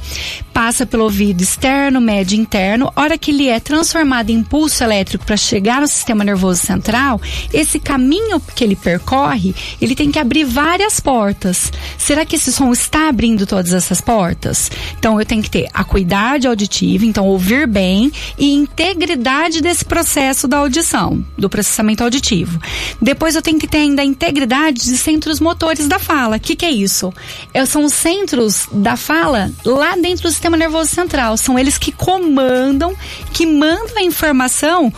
passa 0.53 0.85
pelo 0.85 1.05
ouvido 1.05 1.43
externo, 1.43 2.01
médio 2.01 2.37
e 2.37 2.41
interno. 2.41 2.93
Hora 2.95 3.17
que 3.17 3.31
ele 3.31 3.49
é 3.49 3.59
transformado 3.59 4.31
em 4.31 4.43
impulso 4.43 4.83
elétrico 4.83 5.25
para 5.25 5.37
chegar 5.37 5.81
no 5.81 5.87
sistema 5.87 6.25
nervoso 6.25 6.61
central, 6.61 7.21
esse 7.53 7.79
caminho 7.79 8.41
que 8.55 8.63
ele 8.63 8.77
percorre, 8.77 9.55
ele 9.81 9.95
tem 9.95 10.11
que 10.11 10.19
abrir 10.19 10.45
várias 10.45 11.01
portas. 11.01 11.73
Será 11.97 12.27
que 12.27 12.37
esse 12.37 12.53
som 12.53 12.73
está 12.73 13.09
abrindo 13.09 13.47
todas 13.47 13.73
essas 13.73 14.01
portas? 14.01 14.71
Então 14.99 15.19
eu 15.19 15.25
tenho 15.25 15.43
que 15.43 15.51
ter 15.51 15.69
acuidade 15.73 16.47
auditiva, 16.47 17.07
então 17.07 17.27
ouvir 17.27 17.67
bem 17.67 18.13
e 18.37 18.53
integridade 18.53 19.61
desse 19.61 19.85
processo 19.85 20.49
da 20.49 20.59
audição, 20.59 21.25
do 21.39 21.49
processamento 21.49 22.03
auditivo. 22.03 22.61
Depois 23.01 23.35
eu 23.35 23.43
tenho 23.43 23.59
que 23.59 23.67
ter 23.67 23.79
ainda 23.79 24.03
a 24.03 24.05
integridade 24.05 24.83
de 24.83 24.97
centros 24.99 25.41
motores 25.41 25.87
da 25.87 25.99
fala. 25.99 26.37
O 26.37 26.41
que, 26.41 26.57
que 26.57 26.67
é 26.67 26.71
isso? 26.71 27.13
É, 27.55 27.65
são 27.65 27.85
os 27.85 27.95
centros 27.95 28.69
da 28.73 28.97
fala 28.97 29.51
lá 29.65 29.95
dentro 29.97 30.25
do 30.25 30.33
sistema 30.43 30.57
nervoso 30.57 30.93
central. 30.93 31.37
São 31.37 31.57
eles 31.57 31.79
que 31.79 31.93
comandam, 31.93 32.97
que 33.33 33.47
mandam 33.47 33.97
a 33.97 34.03
informação 34.03 34.93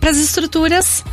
para 0.00 0.08
as 0.10 0.16
estruturas 0.16 1.04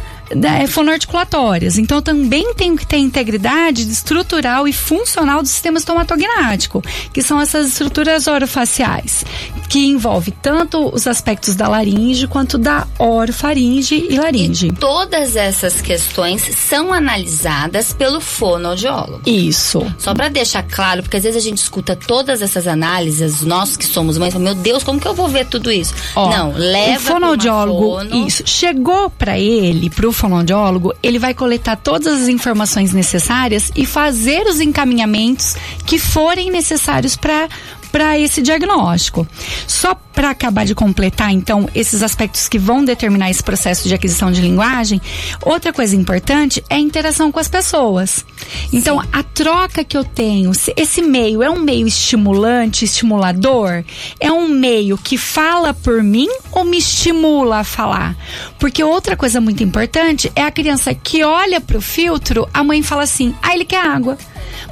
é, 0.44 0.68
fonoarticulatórias. 0.68 1.78
Então, 1.78 1.98
eu 1.98 2.02
também 2.02 2.54
tenho 2.54 2.76
que 2.76 2.86
ter 2.86 2.98
integridade 2.98 3.82
estrutural 3.82 4.68
e 4.68 4.74
funcional 4.74 5.42
do 5.42 5.48
sistema 5.48 5.78
estomatognático, 5.78 6.84
que 7.14 7.22
são 7.22 7.40
essas 7.40 7.68
estruturas 7.68 8.28
orofaciais, 8.28 9.26
que 9.70 9.88
envolve 9.88 10.32
tanto 10.32 10.94
os 10.94 11.08
aspectos 11.08 11.56
da 11.56 11.68
laringe 11.68 12.28
quanto 12.28 12.58
da 12.58 12.88
orofaringe 12.98 14.08
e 14.10 14.18
laringe. 14.18 14.68
E 14.68 14.72
todas 14.72 15.36
essas 15.36 15.82
questões 15.82 16.42
são 16.56 16.94
analisadas 16.94 17.94
pelo 17.94 18.20
fonoaudiólogo. 18.20 19.22
Isso. 19.26 19.82
Só 19.98 20.14
para 20.14 20.30
deixar 20.30 20.64
claro, 20.64 21.04
porque 21.04 21.18
às 21.18 21.24
vezes 21.24 21.42
a 21.42 21.48
gente 21.48 21.58
escuta 21.58 21.96
todas 21.96 22.42
essas 22.42 22.68
análises, 22.68 23.42
nós 23.42 23.78
que 23.78 23.86
somos 23.86 24.18
mães, 24.18 24.34
meu 24.36 24.56
Deus, 24.56 24.84
como 24.84 25.00
que 25.00 25.08
eu 25.08 25.14
vou 25.14 25.28
ver 25.28 25.46
tudo 25.46 25.72
isso? 25.72 25.94
Ó, 26.16 26.30
Não, 26.30 26.54
leva 26.54 26.98
o 26.98 27.14
fonoaudiólogo, 27.14 27.80
fono... 27.80 28.28
isso, 28.28 28.44
chegou 28.46 29.10
para 29.10 29.38
ele, 29.40 29.90
pro 29.90 30.12
fonoaudiólogo, 30.22 30.94
ele 31.02 31.18
vai 31.18 31.34
coletar 31.34 31.76
todas 31.76 32.22
as 32.22 32.28
informações 32.28 32.94
necessárias 32.94 33.72
e 33.76 33.88
fazer 33.88 34.46
os 34.46 34.62
encaminhamentos 34.62 35.56
que 35.86 35.98
forem 35.98 36.52
necessários 36.52 37.16
para 37.16 37.50
para 37.92 38.18
esse 38.18 38.42
diagnóstico. 38.42 39.28
Só 39.68 39.96
para 40.14 40.30
acabar 40.32 40.66
de 40.66 40.76
completar, 40.76 41.32
então, 41.32 41.70
esses 41.74 42.04
aspectos 42.04 42.48
que 42.48 42.60
vão 42.60 42.84
determinar 42.84 43.30
esse 43.30 43.42
processo 43.42 43.88
de 43.88 43.94
aquisição 43.94 44.32
de 44.32 44.42
linguagem, 44.42 45.02
outra 45.42 45.72
coisa 45.72 45.96
importante 45.96 46.64
é 46.70 46.76
a 46.76 46.80
interação 46.80 47.32
com 47.32 47.40
as 47.40 47.48
pessoas. 47.48 48.26
Então, 48.74 49.02
Sim. 49.02 49.08
a 49.12 49.24
troca 49.24 49.84
que 49.84 49.98
eu 49.98 50.04
tenho, 50.04 50.52
esse 50.76 51.02
meio 51.02 51.42
é 51.42 51.50
um 51.50 51.60
meio 51.60 51.88
estimulante, 51.88 52.86
estimulador? 52.86 53.84
É 54.20 54.32
um 54.32 54.48
meio 54.48 54.98
que 54.98 55.18
fala 55.18 55.74
por 55.74 56.04
mim 56.04 56.28
ou 56.52 56.64
me 56.64 56.78
estimula 56.78 57.60
a 57.60 57.64
falar? 57.64 58.16
Porque 58.60 58.84
outra 58.84 59.16
coisa 59.16 59.42
muito 59.42 59.64
importante 59.64 60.32
é 60.36 60.44
a 60.44 60.52
criança 60.52 60.94
que 60.94 61.24
olha 61.24 61.60
para 61.62 61.78
o 61.78 61.82
filtro, 61.82 62.48
a 62.54 62.64
mãe 62.64 62.82
fala 62.82 63.04
assim: 63.04 63.34
ah, 63.42 63.54
ele 63.54 63.66
quer 63.66 63.86
água 63.86 64.18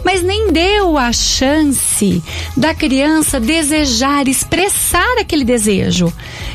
mas 0.04 0.22
nem 0.22 0.52
deu 0.52 0.98
a 0.98 1.12
chance 1.12 2.24
da 2.56 2.74
criança 2.74 3.40
desejar, 3.40 4.28
expressar 4.28 5.18
aquele 5.20 5.44
desejo. 5.44 6.12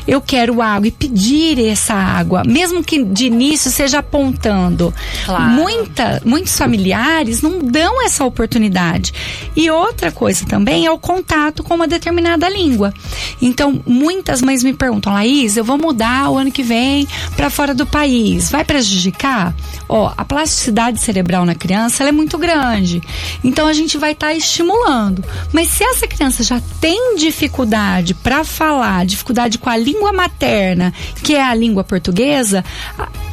Eu 0.07 0.21
quero 0.21 0.61
água 0.61 0.87
e 0.87 0.91
pedir 0.91 1.59
essa 1.65 1.93
água, 1.93 2.43
mesmo 2.45 2.83
que 2.83 3.03
de 3.03 3.25
início 3.25 3.71
seja 3.71 3.99
apontando. 3.99 4.93
Claro. 5.25 5.51
Muita, 5.51 6.21
muitos 6.23 6.57
familiares 6.57 7.41
não 7.41 7.59
dão 7.59 8.05
essa 8.05 8.23
oportunidade. 8.23 9.13
E 9.55 9.69
outra 9.69 10.11
coisa 10.11 10.45
também 10.45 10.85
é 10.85 10.91
o 10.91 10.97
contato 10.97 11.63
com 11.63 11.75
uma 11.75 11.87
determinada 11.87 12.47
língua. 12.49 12.93
Então, 13.41 13.81
muitas 13.85 14.41
mães 14.41 14.63
me 14.63 14.73
perguntam, 14.73 15.13
Laís, 15.13 15.57
eu 15.57 15.63
vou 15.63 15.77
mudar 15.77 16.29
o 16.29 16.37
ano 16.37 16.51
que 16.51 16.63
vem 16.63 17.07
para 17.35 17.49
fora 17.49 17.73
do 17.73 17.85
país. 17.85 18.49
Vai 18.49 18.63
prejudicar? 18.63 19.55
Ó, 19.87 20.11
a 20.15 20.25
plasticidade 20.25 20.99
cerebral 20.99 21.45
na 21.45 21.55
criança 21.55 22.03
é 22.03 22.11
muito 22.11 22.37
grande. 22.37 23.01
Então 23.43 23.67
a 23.67 23.73
gente 23.73 23.97
vai 23.97 24.11
estar 24.11 24.27
tá 24.27 24.33
estimulando. 24.33 25.23
Mas 25.51 25.69
se 25.69 25.83
essa 25.83 26.07
criança 26.07 26.43
já 26.43 26.61
tem 26.79 27.15
dificuldade 27.17 28.13
para 28.13 28.43
falar, 28.43 29.05
dificuldade 29.05 29.57
com 29.57 29.69
a 29.69 29.77
língua 29.77 30.11
materna, 30.11 30.93
que 31.23 31.35
é 31.35 31.43
a 31.43 31.53
língua 31.53 31.83
portuguesa, 31.83 32.63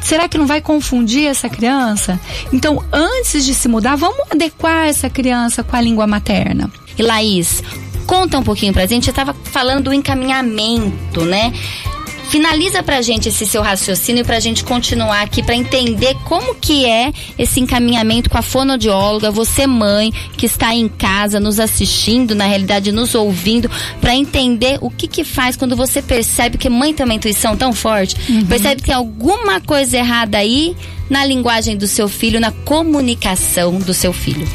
será 0.01 0.27
que 0.27 0.37
não 0.37 0.45
vai 0.45 0.61
confundir 0.61 1.27
essa 1.27 1.49
criança? 1.49 2.19
Então, 2.51 2.83
antes 2.91 3.45
de 3.45 3.53
se 3.53 3.67
mudar, 3.67 3.95
vamos 3.95 4.31
adequar 4.31 4.87
essa 4.87 5.09
criança 5.09 5.63
com 5.63 5.75
a 5.75 5.81
língua 5.81 6.07
materna. 6.07 6.71
E 6.97 7.01
Laís, 7.01 7.63
conta 8.05 8.37
um 8.37 8.43
pouquinho 8.43 8.73
pra 8.73 8.85
gente, 8.85 9.05
você 9.05 9.09
estava 9.09 9.33
falando 9.33 9.85
do 9.85 9.93
encaminhamento, 9.93 11.25
né? 11.25 11.53
Finaliza 12.33 12.81
pra 12.81 12.99
gente 12.99 13.29
esse 13.29 13.45
seu 13.45 13.61
raciocínio 13.61 14.25
pra 14.25 14.39
gente 14.39 14.63
continuar 14.63 15.21
aqui 15.21 15.43
para 15.43 15.53
entender 15.53 16.15
como 16.25 16.55
que 16.55 16.83
é 16.83 17.13
esse 17.37 17.59
encaminhamento 17.59 18.27
com 18.27 18.39
a 18.39 18.41
fonoaudióloga, 18.41 19.29
você 19.29 19.67
mãe 19.67 20.11
que 20.35 20.47
está 20.47 20.73
em 20.73 20.87
casa 20.87 21.39
nos 21.39 21.59
assistindo, 21.59 22.33
na 22.33 22.47
realidade 22.47 22.91
nos 22.91 23.13
ouvindo, 23.13 23.69
para 24.01 24.15
entender 24.15 24.79
o 24.81 24.89
que 24.89 25.07
que 25.07 25.23
faz 25.23 25.55
quando 25.55 25.75
você 25.75 26.01
percebe 26.01 26.57
que 26.57 26.71
mãe 26.71 26.91
tem 26.91 27.05
uma 27.05 27.13
intuição 27.13 27.55
tão 27.55 27.71
forte, 27.71 28.15
uhum. 28.27 28.47
percebe 28.47 28.81
que 28.81 28.87
tem 28.87 28.95
alguma 28.95 29.61
coisa 29.61 29.95
errada 29.95 30.39
aí, 30.39 30.75
na 31.09 31.25
linguagem 31.25 31.77
do 31.77 31.87
seu 31.87 32.07
filho, 32.07 32.39
na 32.39 32.51
comunicação 32.51 33.79
do 33.79 33.93
seu 33.93 34.13
filho. 34.13 34.47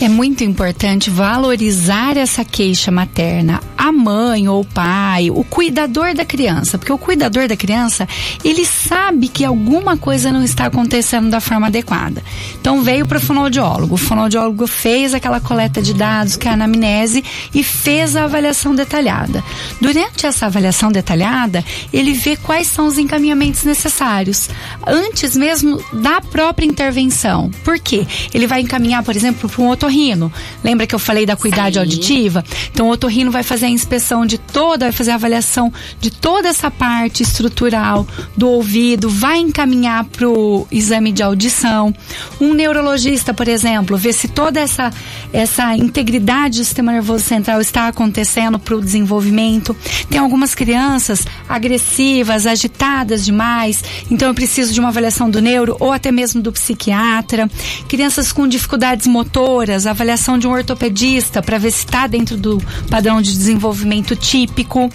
É 0.00 0.08
muito 0.08 0.44
importante 0.44 1.10
valorizar 1.10 2.16
essa 2.16 2.44
queixa 2.44 2.90
materna. 2.90 3.60
A 3.76 3.92
mãe 3.92 4.48
ou 4.48 4.60
o 4.60 4.64
pai, 4.64 5.30
o 5.30 5.44
cuidador 5.44 6.14
da 6.14 6.24
criança, 6.24 6.76
porque 6.76 6.92
o 6.92 6.98
cuidador 6.98 7.48
da 7.48 7.56
criança, 7.56 8.08
ele 8.44 8.64
sabe 8.64 9.28
que 9.28 9.44
alguma 9.44 9.96
coisa 9.96 10.32
não 10.32 10.42
está 10.42 10.66
acontecendo 10.66 11.30
da 11.30 11.40
forma 11.40 11.68
adequada. 11.68 12.22
Então 12.60 12.82
veio 12.82 13.06
para 13.06 13.18
o 13.18 13.20
fonoaudiólogo. 13.20 13.94
O 13.94 13.98
fonoaudiólogo 13.98 14.66
fez 14.66 15.14
aquela 15.14 15.40
coleta 15.40 15.80
de 15.80 15.94
dados, 15.94 16.36
que 16.36 16.48
é 16.48 16.50
a 16.50 16.54
anamnese, 16.54 17.24
e 17.54 17.62
fez 17.62 18.16
a 18.16 18.24
avaliação 18.24 18.74
detalhada. 18.74 19.42
Durante 19.80 20.26
essa 20.26 20.46
avaliação 20.46 20.90
detalhada, 20.90 21.64
ele 21.92 22.12
vê 22.12 22.36
quais 22.36 22.66
são 22.66 22.86
os 22.86 22.98
encaminhamentos 22.98 23.64
necessários. 23.64 24.48
Antes 24.86 25.36
mesmo 25.36 25.80
da 25.96 26.20
própria 26.20 26.66
intervenção. 26.66 27.50
Por 27.64 27.78
quê? 27.78 28.06
Ele 28.32 28.46
vai 28.46 28.60
encaminhar, 28.60 29.02
por 29.02 29.16
exemplo, 29.16 29.48
para 29.48 29.62
um 29.62 29.68
otorrino. 29.68 30.32
Lembra 30.62 30.86
que 30.86 30.94
eu 30.94 30.98
falei 30.98 31.26
da 31.26 31.36
cuidade 31.36 31.74
Sim. 31.74 31.80
auditiva? 31.80 32.44
Então, 32.70 32.88
o 32.88 32.90
otorrino 32.90 33.30
vai 33.30 33.42
fazer 33.42 33.66
a 33.66 33.70
inspeção 33.70 34.26
de 34.26 34.38
toda, 34.38 34.86
vai 34.86 34.92
fazer 34.92 35.12
a 35.12 35.14
avaliação 35.14 35.72
de 36.00 36.10
toda 36.10 36.48
essa 36.48 36.70
parte 36.70 37.22
estrutural 37.22 38.06
do 38.36 38.48
ouvido, 38.48 39.08
vai 39.08 39.38
encaminhar 39.38 40.04
para 40.04 40.28
o 40.28 40.66
exame 40.70 41.12
de 41.12 41.22
audição. 41.22 41.94
Um 42.40 42.54
neurologista, 42.54 43.32
por 43.32 43.48
exemplo, 43.48 43.96
vê 43.96 44.12
se 44.12 44.28
toda 44.28 44.60
essa, 44.60 44.92
essa 45.32 45.74
integridade 45.76 46.58
do 46.58 46.64
sistema 46.64 46.92
nervoso 46.92 47.24
central 47.24 47.60
está 47.60 47.88
acontecendo 47.88 48.58
para 48.58 48.76
o 48.76 48.80
desenvolvimento. 48.80 49.76
Tem 50.10 50.20
algumas 50.20 50.54
crianças 50.54 51.26
agressivas, 51.48 52.46
agitadas 52.46 53.24
demais, 53.24 53.82
então 54.10 54.28
eu 54.28 54.34
preciso 54.34 54.72
de 54.72 54.80
uma 54.80 54.88
avaliação 54.88 55.30
do 55.30 55.40
neuro 55.40 55.76
ou 55.86 55.92
até 55.92 56.12
mesmo 56.12 56.42
do 56.42 56.52
psiquiatra. 56.52 57.48
Crianças 57.88 58.32
com 58.32 58.46
dificuldades 58.46 59.06
motoras, 59.06 59.86
avaliação 59.86 60.38
de 60.38 60.46
um 60.46 60.52
ortopedista 60.52 61.42
para 61.42 61.58
ver 61.58 61.70
se 61.70 61.84
está 61.84 62.06
dentro 62.06 62.36
do 62.36 62.62
padrão 62.90 63.22
de 63.22 63.32
desenvolvimento 63.32 64.14
típico. 64.14 64.90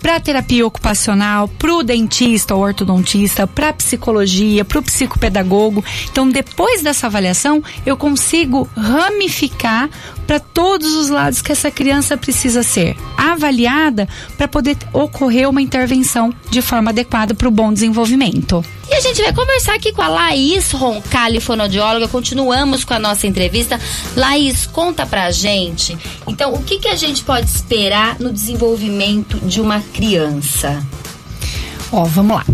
Para 0.00 0.20
terapia 0.20 0.66
ocupacional, 0.66 1.48
para 1.48 1.74
o 1.74 1.82
dentista 1.82 2.54
ou 2.54 2.62
ortodontista, 2.62 3.46
para 3.46 3.72
psicologia, 3.72 4.64
para 4.64 4.78
o 4.78 4.82
psicopedagogo. 4.82 5.84
Então, 6.10 6.28
depois 6.28 6.82
dessa 6.82 7.06
avaliação, 7.06 7.62
eu 7.84 7.96
consigo 7.96 8.68
ramificar 8.76 9.90
para 10.26 10.40
todos 10.40 10.94
os 10.94 11.08
lados 11.08 11.40
que 11.40 11.52
essa 11.52 11.70
criança 11.70 12.16
precisa 12.16 12.62
ser 12.62 12.96
avaliada 13.16 14.08
para 14.36 14.48
poder 14.48 14.76
ocorrer 14.92 15.48
uma 15.48 15.62
intervenção 15.62 16.34
de 16.50 16.60
forma 16.60 16.90
adequada 16.90 17.34
para 17.34 17.48
o 17.48 17.50
bom 17.50 17.72
desenvolvimento. 17.72 18.64
A 18.96 19.00
gente 19.00 19.20
vai 19.20 19.30
conversar 19.30 19.74
aqui 19.74 19.92
com 19.92 20.00
a 20.00 20.08
Laís 20.08 20.70
Roncalli, 20.72 21.38
fonodióloga. 21.38 22.08
Continuamos 22.08 22.82
com 22.82 22.94
a 22.94 22.98
nossa 22.98 23.26
entrevista. 23.26 23.78
Laís, 24.16 24.64
conta 24.64 25.04
pra 25.04 25.30
gente. 25.30 25.98
Então, 26.26 26.54
o 26.54 26.62
que, 26.62 26.78
que 26.78 26.88
a 26.88 26.96
gente 26.96 27.22
pode 27.22 27.44
esperar 27.46 28.18
no 28.18 28.32
desenvolvimento 28.32 29.38
de 29.40 29.60
uma 29.60 29.82
criança? 29.82 30.82
Ó, 31.92 32.04
vamos 32.04 32.36
lá. 32.36 32.46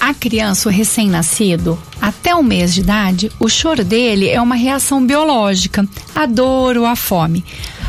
A 0.00 0.14
criança, 0.14 0.70
o 0.70 0.72
recém-nascido, 0.72 1.78
até 2.00 2.34
um 2.34 2.42
mês 2.42 2.72
de 2.72 2.80
idade, 2.80 3.30
o 3.38 3.46
choro 3.46 3.84
dele 3.84 4.30
é 4.30 4.40
uma 4.40 4.54
reação 4.54 5.04
biológica, 5.04 5.86
a 6.14 6.24
dor 6.24 6.78
ou 6.78 6.86
a 6.86 6.96
fome. 6.96 7.44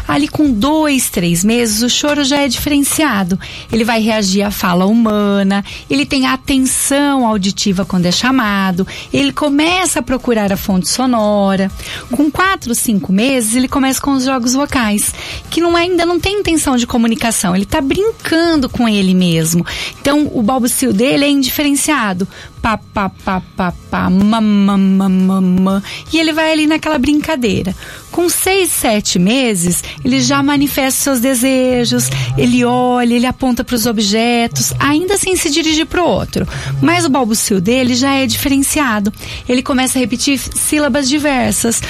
Ali 0.08 0.28
com 0.28 0.52
dois, 0.52 1.10
três 1.10 1.44
meses, 1.44 1.82
o 1.82 1.90
choro 1.90 2.24
já 2.24 2.40
é 2.40 2.48
diferenciado. 2.48 3.40
Ele 3.72 3.84
vai 3.84 4.02
reagir 4.02 4.44
à 4.44 4.52
fala 4.52 4.86
humana, 4.86 5.64
ele 5.90 6.06
tem 6.06 6.28
atenção 6.28 7.26
auditiva 7.26 7.86
quando 7.86 8.06
é 8.06 8.12
chamado, 8.12 8.86
ele 9.14 9.32
começa 9.32 10.00
a 10.00 10.04
procurar 10.04 10.52
a 10.52 10.58
fonte 10.58 10.90
sonora. 10.90 11.72
Com 12.12 12.30
quatro, 12.30 12.74
cinco 12.76 13.12
meses, 13.14 13.56
ele 13.56 13.68
começa 13.68 14.02
com 14.02 14.12
os 14.12 14.26
jogos 14.26 14.54
vocais, 14.54 15.14
que 15.50 15.62
não, 15.62 15.78
é, 15.78 15.82
ainda 15.82 16.06
não 16.06 16.20
tem 16.20 16.40
intenção 16.40 16.76
de 16.78 16.88
comunicação, 16.88 17.56
ele 17.56 17.64
está 17.64 17.82
brincando 17.82 18.70
com 18.70 18.88
ele 18.88 19.14
mesmo. 19.14 19.66
Então, 20.00 20.30
o 20.34 20.42
balbucio 20.42 20.94
dele 20.94 21.26
é 21.26 21.30
indiferenciado 21.30 22.28
pá, 22.62 22.78
pá, 22.78 23.10
pá, 23.10 23.42
pá, 23.58 23.74
pá, 23.90 24.10
mamã, 24.10 25.82
E 26.14 26.20
ele 26.20 26.32
vai 26.32 26.52
ali 26.52 26.68
naquela 26.68 27.00
brincadeira. 27.00 27.76
Com 28.12 28.30
seis, 28.30 28.70
sete 28.72 29.18
meses, 29.18 29.84
ele 30.04 30.22
já 30.22 30.44
manifesta 30.44 31.02
seus 31.02 31.20
desejos, 31.22 32.10
ele 32.38 32.64
olha, 32.64 33.14
ele 33.14 33.26
aponta 33.26 33.64
para 33.64 33.76
os 33.76 33.86
objetos, 33.86 34.74
ainda 34.80 35.18
sem 35.18 35.36
se 35.36 35.50
dirigir 35.50 35.86
para 35.86 36.04
o 36.04 36.08
outro. 36.08 36.48
Mas 36.82 37.06
o 37.06 37.10
balbucio 37.10 37.60
dele 37.62 37.96
já 37.96 38.14
é 38.16 38.28
diferenciado. 38.28 39.12
Ele 39.48 39.64
começa 39.64 39.98
a 39.98 40.02
repetir 40.02 40.38
sílabas 40.38 41.08
diversas. 41.08 41.82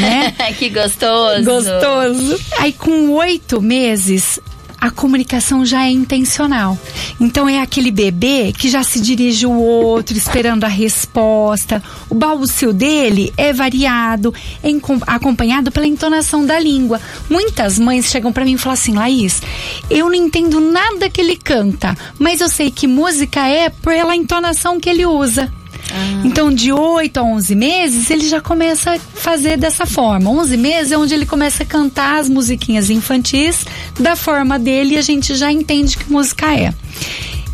Né? 0.00 0.34
que 0.58 0.70
gostoso. 0.70 1.44
Gostoso. 1.44 2.40
Aí 2.58 2.72
com 2.72 3.10
oito 3.10 3.60
meses, 3.60 4.40
a 4.80 4.90
comunicação 4.90 5.64
já 5.64 5.84
é 5.84 5.90
intencional. 5.90 6.78
Então 7.20 7.48
é 7.48 7.60
aquele 7.60 7.90
bebê 7.90 8.52
que 8.56 8.68
já 8.68 8.82
se 8.82 9.00
dirige 9.00 9.46
o 9.46 9.52
outro 9.52 10.16
esperando 10.16 10.64
a 10.64 10.68
resposta. 10.68 11.82
O 12.08 12.14
balbucio 12.14 12.72
dele 12.72 13.32
é 13.36 13.52
variado, 13.52 14.32
é 14.62 14.68
acompanhado 15.06 15.72
pela 15.72 15.86
entonação 15.86 16.46
da 16.46 16.58
língua. 16.58 17.00
Muitas 17.28 17.78
mães 17.78 18.06
chegam 18.06 18.32
para 18.32 18.44
mim 18.44 18.54
e 18.54 18.58
falam 18.58 18.74
assim: 18.74 18.94
"Laís, 18.94 19.42
eu 19.90 20.06
não 20.06 20.14
entendo 20.14 20.60
nada 20.60 21.10
que 21.10 21.20
ele 21.20 21.36
canta, 21.36 21.96
mas 22.18 22.40
eu 22.40 22.48
sei 22.48 22.70
que 22.70 22.86
música 22.86 23.46
é 23.46 23.68
pela 23.70 24.14
entonação 24.14 24.78
que 24.78 24.88
ele 24.88 25.04
usa". 25.04 25.52
Ah. 25.92 26.22
Então, 26.24 26.52
de 26.52 26.72
8 26.72 27.18
a 27.18 27.22
11 27.22 27.54
meses, 27.54 28.10
ele 28.10 28.28
já 28.28 28.40
começa 28.40 28.94
a 28.94 28.98
fazer 28.98 29.56
dessa 29.56 29.86
forma. 29.86 30.30
11 30.30 30.56
meses 30.56 30.92
é 30.92 30.98
onde 30.98 31.14
ele 31.14 31.26
começa 31.26 31.62
a 31.62 31.66
cantar 31.66 32.20
as 32.20 32.28
musiquinhas 32.28 32.90
infantis 32.90 33.64
da 33.98 34.16
forma 34.16 34.58
dele 34.58 34.94
e 34.94 34.98
a 34.98 35.02
gente 35.02 35.34
já 35.34 35.50
entende 35.50 35.96
que 35.96 36.10
música 36.10 36.54
é. 36.54 36.72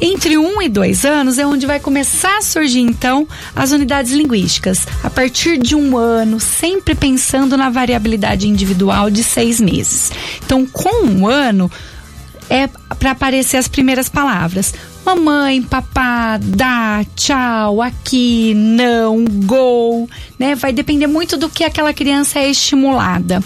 Entre 0.00 0.36
um 0.36 0.60
e 0.60 0.68
dois 0.68 1.04
anos 1.04 1.38
é 1.38 1.46
onde 1.46 1.66
vai 1.66 1.78
começar 1.78 2.38
a 2.38 2.42
surgir 2.42 2.80
então 2.80 3.26
as 3.54 3.70
unidades 3.70 4.12
linguísticas. 4.12 4.86
A 5.02 5.08
partir 5.08 5.56
de 5.56 5.74
um 5.74 5.96
ano, 5.96 6.40
sempre 6.40 6.94
pensando 6.94 7.56
na 7.56 7.70
variabilidade 7.70 8.48
individual 8.48 9.08
de 9.08 9.22
seis 9.22 9.60
meses. 9.60 10.10
Então, 10.44 10.66
com 10.66 11.06
um 11.06 11.26
ano, 11.26 11.70
é 12.50 12.68
para 12.98 13.12
aparecer 13.12 13.56
as 13.56 13.68
primeiras 13.68 14.08
palavras. 14.08 14.74
Mamãe, 15.04 15.62
papá, 15.62 16.38
dá, 16.40 17.04
tchau, 17.14 17.82
aqui, 17.82 18.54
não, 18.54 19.24
gol, 19.24 20.08
né? 20.38 20.54
Vai 20.54 20.72
depender 20.72 21.06
muito 21.06 21.36
do 21.36 21.50
que 21.50 21.62
aquela 21.62 21.92
criança 21.92 22.38
é 22.38 22.48
estimulada. 22.48 23.42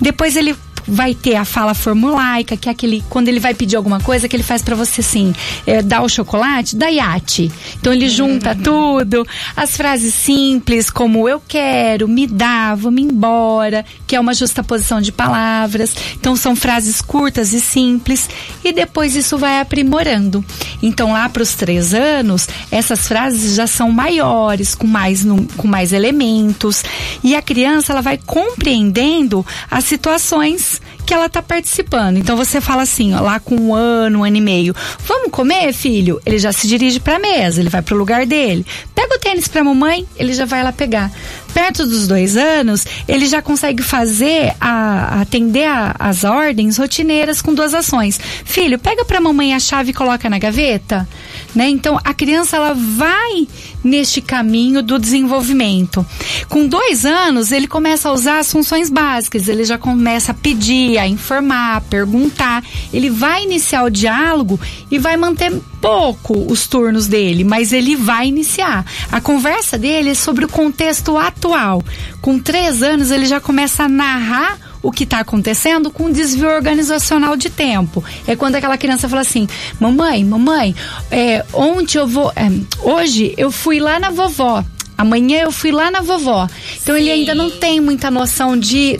Depois 0.00 0.36
ele 0.36 0.56
vai 0.86 1.14
ter 1.14 1.36
a 1.36 1.44
fala 1.44 1.74
formulaica, 1.74 2.56
que 2.56 2.68
é 2.68 2.72
aquele, 2.72 3.02
quando 3.08 3.28
ele 3.28 3.40
vai 3.40 3.54
pedir 3.54 3.76
alguma 3.76 4.00
coisa, 4.00 4.28
que 4.28 4.36
ele 4.36 4.42
faz 4.42 4.62
para 4.62 4.74
você 4.74 5.00
assim, 5.00 5.34
é, 5.66 5.82
dá 5.82 6.02
o 6.02 6.08
chocolate, 6.08 6.76
dá 6.76 6.88
iate. 6.88 7.50
Então 7.78 7.92
ele 7.92 8.08
junta 8.08 8.50
uhum. 8.50 8.62
tudo, 8.62 9.26
as 9.56 9.76
frases 9.76 10.14
simples, 10.14 10.90
como 10.90 11.28
eu 11.28 11.40
quero, 11.46 12.08
me 12.08 12.26
dá, 12.26 12.74
vou-me 12.74 13.02
embora, 13.02 13.84
que 14.06 14.16
é 14.16 14.20
uma 14.20 14.34
justaposição 14.34 15.00
de 15.00 15.12
palavras. 15.12 15.94
Então 16.14 16.36
são 16.36 16.54
frases 16.54 17.00
curtas 17.00 17.52
e 17.52 17.60
simples, 17.60 18.28
e 18.64 18.72
depois 18.72 19.16
isso 19.16 19.38
vai 19.38 19.60
aprimorando. 19.60 20.44
Então 20.82 21.12
lá 21.12 21.28
para 21.28 21.42
os 21.42 21.54
três 21.54 21.94
anos, 21.94 22.48
essas 22.70 23.06
frases 23.06 23.54
já 23.54 23.66
são 23.66 23.90
maiores, 23.90 24.74
com 24.74 24.86
mais, 24.86 25.24
com 25.56 25.68
mais 25.68 25.92
elementos, 25.92 26.84
e 27.22 27.34
a 27.34 27.42
criança 27.42 27.92
ela 27.92 28.02
vai 28.02 28.18
compreendendo 28.18 29.44
as 29.70 29.84
situações 29.84 30.81
que 31.04 31.12
ela 31.14 31.26
está 31.26 31.42
participando. 31.42 32.16
Então 32.16 32.36
você 32.36 32.60
fala 32.60 32.82
assim, 32.82 33.14
ó, 33.14 33.20
lá 33.20 33.40
com 33.40 33.56
um 33.56 33.74
ano, 33.74 34.20
um 34.20 34.24
ano 34.24 34.36
e 34.36 34.40
meio, 34.40 34.74
vamos 35.06 35.30
comer, 35.30 35.72
filho? 35.72 36.20
Ele 36.24 36.38
já 36.38 36.52
se 36.52 36.66
dirige 36.66 37.00
para 37.00 37.16
a 37.16 37.18
mesa, 37.18 37.60
ele 37.60 37.68
vai 37.68 37.82
para 37.82 37.94
o 37.94 37.98
lugar 37.98 38.26
dele. 38.26 38.64
Pega 38.94 39.14
o 39.14 39.18
tênis 39.18 39.48
para 39.48 39.64
mamãe, 39.64 40.06
ele 40.16 40.32
já 40.32 40.44
vai 40.44 40.62
lá 40.62 40.72
pegar. 40.72 41.10
Perto 41.52 41.86
dos 41.86 42.08
dois 42.08 42.36
anos, 42.36 42.86
ele 43.06 43.26
já 43.26 43.42
consegue 43.42 43.82
fazer 43.82 44.54
a, 44.58 45.20
atender 45.20 45.66
a, 45.66 45.94
as 45.98 46.24
ordens 46.24 46.78
rotineiras 46.78 47.42
com 47.42 47.52
duas 47.52 47.74
ações. 47.74 48.18
Filho, 48.44 48.78
pega 48.78 49.04
para 49.04 49.20
mamãe 49.20 49.54
a 49.54 49.60
chave 49.60 49.90
e 49.90 49.94
coloca 49.94 50.30
na 50.30 50.38
gaveta, 50.38 51.06
né? 51.54 51.68
Então 51.68 51.98
a 52.02 52.14
criança 52.14 52.56
ela 52.56 52.74
vai 52.74 53.46
neste 53.82 54.20
caminho 54.20 54.82
do 54.82 54.98
desenvolvimento. 54.98 56.06
Com 56.48 56.66
dois 56.66 57.04
anos, 57.04 57.52
ele 57.52 57.66
começa 57.66 58.08
a 58.08 58.12
usar 58.12 58.38
as 58.38 58.50
funções 58.50 58.88
básicas, 58.88 59.48
ele 59.48 59.64
já 59.64 59.76
começa 59.76 60.32
a 60.32 60.34
pedir, 60.34 60.98
a 60.98 61.06
informar, 61.06 61.76
a 61.76 61.80
perguntar. 61.80 62.64
Ele 62.92 63.10
vai 63.10 63.42
iniciar 63.44 63.84
o 63.84 63.90
diálogo 63.90 64.58
e 64.90 64.98
vai 64.98 65.16
manter 65.16 65.52
pouco 65.80 66.34
os 66.50 66.66
turnos 66.66 67.06
dele, 67.06 67.42
mas 67.42 67.72
ele 67.72 67.96
vai 67.96 68.28
iniciar. 68.28 68.84
A 69.10 69.20
conversa 69.20 69.76
dele 69.76 70.10
é 70.10 70.14
sobre 70.14 70.44
o 70.44 70.48
contexto 70.48 71.16
atual. 71.16 71.82
Com 72.20 72.38
três 72.38 72.82
anos, 72.82 73.10
ele 73.10 73.26
já 73.26 73.40
começa 73.40 73.84
a 73.84 73.88
narrar 73.88 74.71
o 74.82 74.90
que 74.90 75.04
está 75.04 75.20
acontecendo 75.20 75.90
com 75.90 76.10
desvio 76.10 76.48
organizacional 76.48 77.36
de 77.36 77.48
tempo. 77.48 78.04
É 78.26 78.34
quando 78.34 78.56
aquela 78.56 78.76
criança 78.76 79.08
fala 79.08 79.22
assim: 79.22 79.48
Mamãe, 79.78 80.24
mamãe, 80.24 80.74
é, 81.10 81.44
ontem 81.52 81.98
eu 81.98 82.06
vou. 82.06 82.32
É, 82.34 82.50
hoje 82.82 83.34
eu 83.36 83.50
fui 83.50 83.78
lá 83.78 83.98
na 83.98 84.10
vovó. 84.10 84.64
Amanhã 85.02 85.42
eu 85.42 85.50
fui 85.50 85.72
lá 85.72 85.90
na 85.90 86.00
vovó. 86.00 86.48
Então 86.80 86.94
Sim. 86.94 87.00
ele 87.00 87.10
ainda 87.10 87.34
não 87.34 87.50
tem 87.50 87.80
muita 87.80 88.08
noção 88.08 88.56
de, 88.56 88.96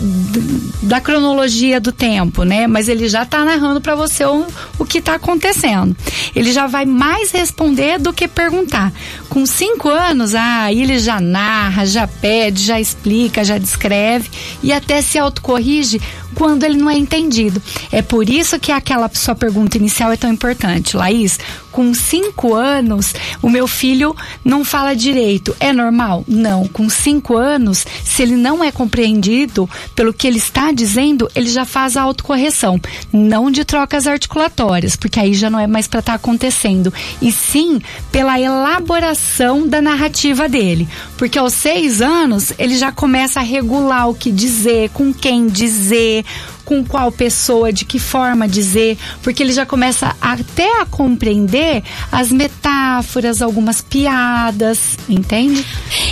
da 0.83 1.01
cronologia 1.01 1.81
do 1.81 1.93
tempo, 1.93 2.43
né? 2.43 2.67
Mas 2.67 2.89
ele 2.89 3.09
já 3.09 3.23
está 3.23 3.45
narrando 3.45 3.81
para 3.81 3.95
você 3.95 4.25
o, 4.25 4.45
o 4.81 4.85
que 4.85 4.99
está 4.99 5.15
acontecendo. 5.15 5.97
Ele 6.35 6.53
já 6.53 6.67
vai 6.67 6.85
mais 6.85 7.31
responder 7.31 8.01
do 8.01 8.13
que 8.13 8.27
perguntar. 8.27 8.93
Com 9.29 9.47
cinco 9.47 9.89
anos, 9.89 10.35
ah, 10.35 10.73
ele 10.73 10.99
já 10.99 11.21
narra, 11.21 11.87
já 11.87 12.07
pede, 12.07 12.65
já 12.65 12.81
explica, 12.81 13.45
já 13.45 13.57
descreve 13.57 14.29
e 14.61 14.73
até 14.73 15.01
se 15.01 15.19
autocorrige 15.19 16.01
quando 16.35 16.65
ele 16.65 16.77
não 16.77 16.91
é 16.91 16.97
entendido. 16.97 17.63
É 17.91 18.03
por 18.03 18.29
isso 18.29 18.59
que 18.59 18.73
aquela 18.73 19.11
sua 19.15 19.35
pergunta 19.35 19.77
inicial 19.77 20.13
é 20.13 20.17
tão 20.17 20.31
importante. 20.31 20.97
Laís, 20.97 21.39
com 21.73 21.95
cinco 21.95 22.55
anos, 22.55 23.15
o 23.41 23.49
meu 23.49 23.67
filho 23.67 24.15
não 24.45 24.63
fala 24.65 24.95
direito. 24.95 25.57
É 25.59 25.73
normal? 25.73 26.23
Não. 26.29 26.69
Com 26.69 26.89
cinco 26.91 27.37
anos, 27.37 27.87
se 28.05 28.23
ele 28.23 28.37
não 28.37 28.63
é 28.63 28.71
compreendido 28.71 29.69
pelo 29.97 30.13
que 30.13 30.27
ele 30.27 30.37
está 30.37 30.71
dizendo, 30.71 31.31
ele 31.35 31.49
já 31.49 31.65
faz 31.65 31.97
a 31.97 32.03
autocorreção. 32.03 32.79
Não 33.11 33.51
de 33.51 33.65
trocas 33.65 34.07
articulatórias, 34.07 34.97
porque 34.97 35.19
aí 35.19 35.33
já 35.33 35.49
não 35.49 35.59
é 35.59 35.67
mais 35.67 35.89
para 35.89 36.01
estar 36.01 36.13
tá 36.13 36.17
acontecendo. 36.17 36.93
E 37.21 37.33
sim 37.33 37.81
pela 38.11 38.39
elaboração 38.39 39.67
da 39.67 39.81
narrativa 39.81 40.49
dele. 40.49 40.87
Porque 41.17 41.39
aos 41.39 41.55
seis 41.55 42.03
anos, 42.03 42.53
ele 42.59 42.77
já 42.77 42.93
começa 42.93 43.41
a 43.41 43.43
regular 43.43 44.11
o 44.11 44.15
que 44.15 44.31
dizer, 44.31 44.91
com 44.91 45.13
quem 45.13 45.47
dizer, 45.47 46.22
com 46.65 46.85
qual 46.85 47.11
pessoa, 47.11 47.73
de 47.73 47.85
que 47.85 47.99
forma 47.99 48.49
dizer, 48.49 48.97
porque 49.23 49.43
ele 49.43 49.53
já 49.53 49.67
começa 49.67 50.15
até 50.21 50.81
a 50.81 50.87
compreender 50.87 51.83
as 52.11 52.31
metáforas, 52.31 53.43
algumas 53.43 53.81
piadas, 53.81 54.97
entende? 55.09 55.65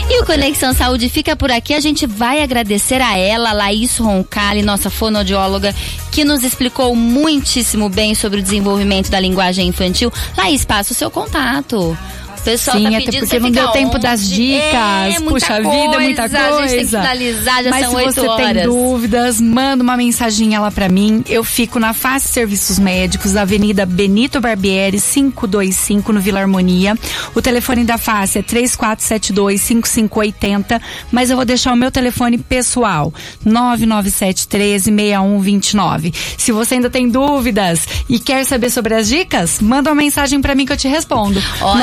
E 0.08 0.20
o 0.20 0.26
Conexão 0.26 0.74
Saúde 0.74 1.08
fica 1.08 1.36
por 1.36 1.50
aqui. 1.50 1.74
A 1.74 1.80
gente 1.80 2.06
vai 2.06 2.42
agradecer 2.42 3.00
a 3.00 3.16
ela, 3.16 3.52
Laís 3.52 3.96
Roncalli, 3.96 4.62
nossa 4.62 4.90
fonoaudióloga, 4.90 5.74
que 6.10 6.24
nos 6.24 6.42
explicou 6.42 6.94
muitíssimo 6.94 7.88
bem 7.88 8.14
sobre 8.14 8.40
o 8.40 8.42
desenvolvimento 8.42 9.10
da 9.10 9.20
linguagem 9.20 9.68
infantil. 9.68 10.12
Laís, 10.36 10.64
passa 10.64 10.92
o 10.92 10.96
seu 10.96 11.10
contato. 11.10 11.96
Pessoal 12.44 12.76
Sim, 12.76 12.82
tá 12.84 12.88
até 12.90 12.98
pedindo 13.04 13.20
porque 13.20 13.38
não 13.38 13.50
deu 13.50 13.68
tempo 13.68 13.96
onde? 13.96 14.02
das 14.02 14.28
dicas. 14.28 14.74
É, 14.74 15.20
Puxa 15.20 15.62
coisa, 15.62 15.70
vida, 15.70 16.00
muita 16.00 16.22
coisa. 16.22 16.38
A 16.38 16.66
gente 16.66 16.70
tem 16.70 16.78
que 16.80 16.86
finalizar, 16.86 17.64
já 17.64 17.70
Mas 17.70 17.86
são 17.86 17.98
se 17.98 18.04
você 18.04 18.20
horas. 18.20 18.52
tem 18.52 18.62
dúvidas, 18.64 19.40
manda 19.40 19.82
uma 19.82 19.96
mensaginha 19.96 20.60
lá 20.60 20.70
pra 20.70 20.88
mim. 20.88 21.22
Eu 21.28 21.44
fico 21.44 21.78
na 21.78 21.92
Face 21.92 22.28
Serviços 22.28 22.78
Médicos, 22.78 23.36
Avenida 23.36 23.84
Benito 23.84 24.40
Barbieri, 24.40 25.00
525, 25.00 26.12
no 26.12 26.20
Vila 26.20 26.40
Harmonia. 26.40 26.96
O 27.34 27.42
telefone 27.42 27.84
da 27.84 27.98
Face 27.98 28.38
é 28.38 28.42
3472-5580, 28.42 30.80
mas 31.12 31.30
eu 31.30 31.36
vou 31.36 31.44
deixar 31.44 31.72
o 31.72 31.76
meu 31.76 31.90
telefone 31.90 32.38
pessoal, 32.38 33.12
997136129. 33.46 36.14
Se 36.36 36.52
você 36.52 36.74
ainda 36.74 36.90
tem 36.90 37.08
dúvidas 37.08 37.80
e 38.08 38.18
quer 38.18 38.44
saber 38.44 38.70
sobre 38.70 38.94
as 38.94 39.08
dicas, 39.08 39.60
manda 39.60 39.90
uma 39.90 39.96
mensagem 39.96 40.40
pra 40.40 40.54
mim 40.54 40.64
que 40.66 40.72
eu 40.72 40.76
te 40.76 40.88
respondo. 40.88 41.42
Olha. 41.60 41.80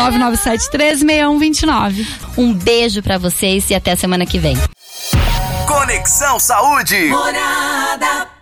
997136129. 0.47 2.07
Um 2.37 2.53
beijo 2.53 3.01
pra 3.03 3.17
vocês 3.17 3.69
e 3.69 3.75
até 3.75 3.91
a 3.91 3.95
semana 3.95 4.25
que 4.25 4.39
vem. 4.39 4.57
Conexão 5.67 6.39
Saúde. 6.39 7.05
Morada 7.09 8.36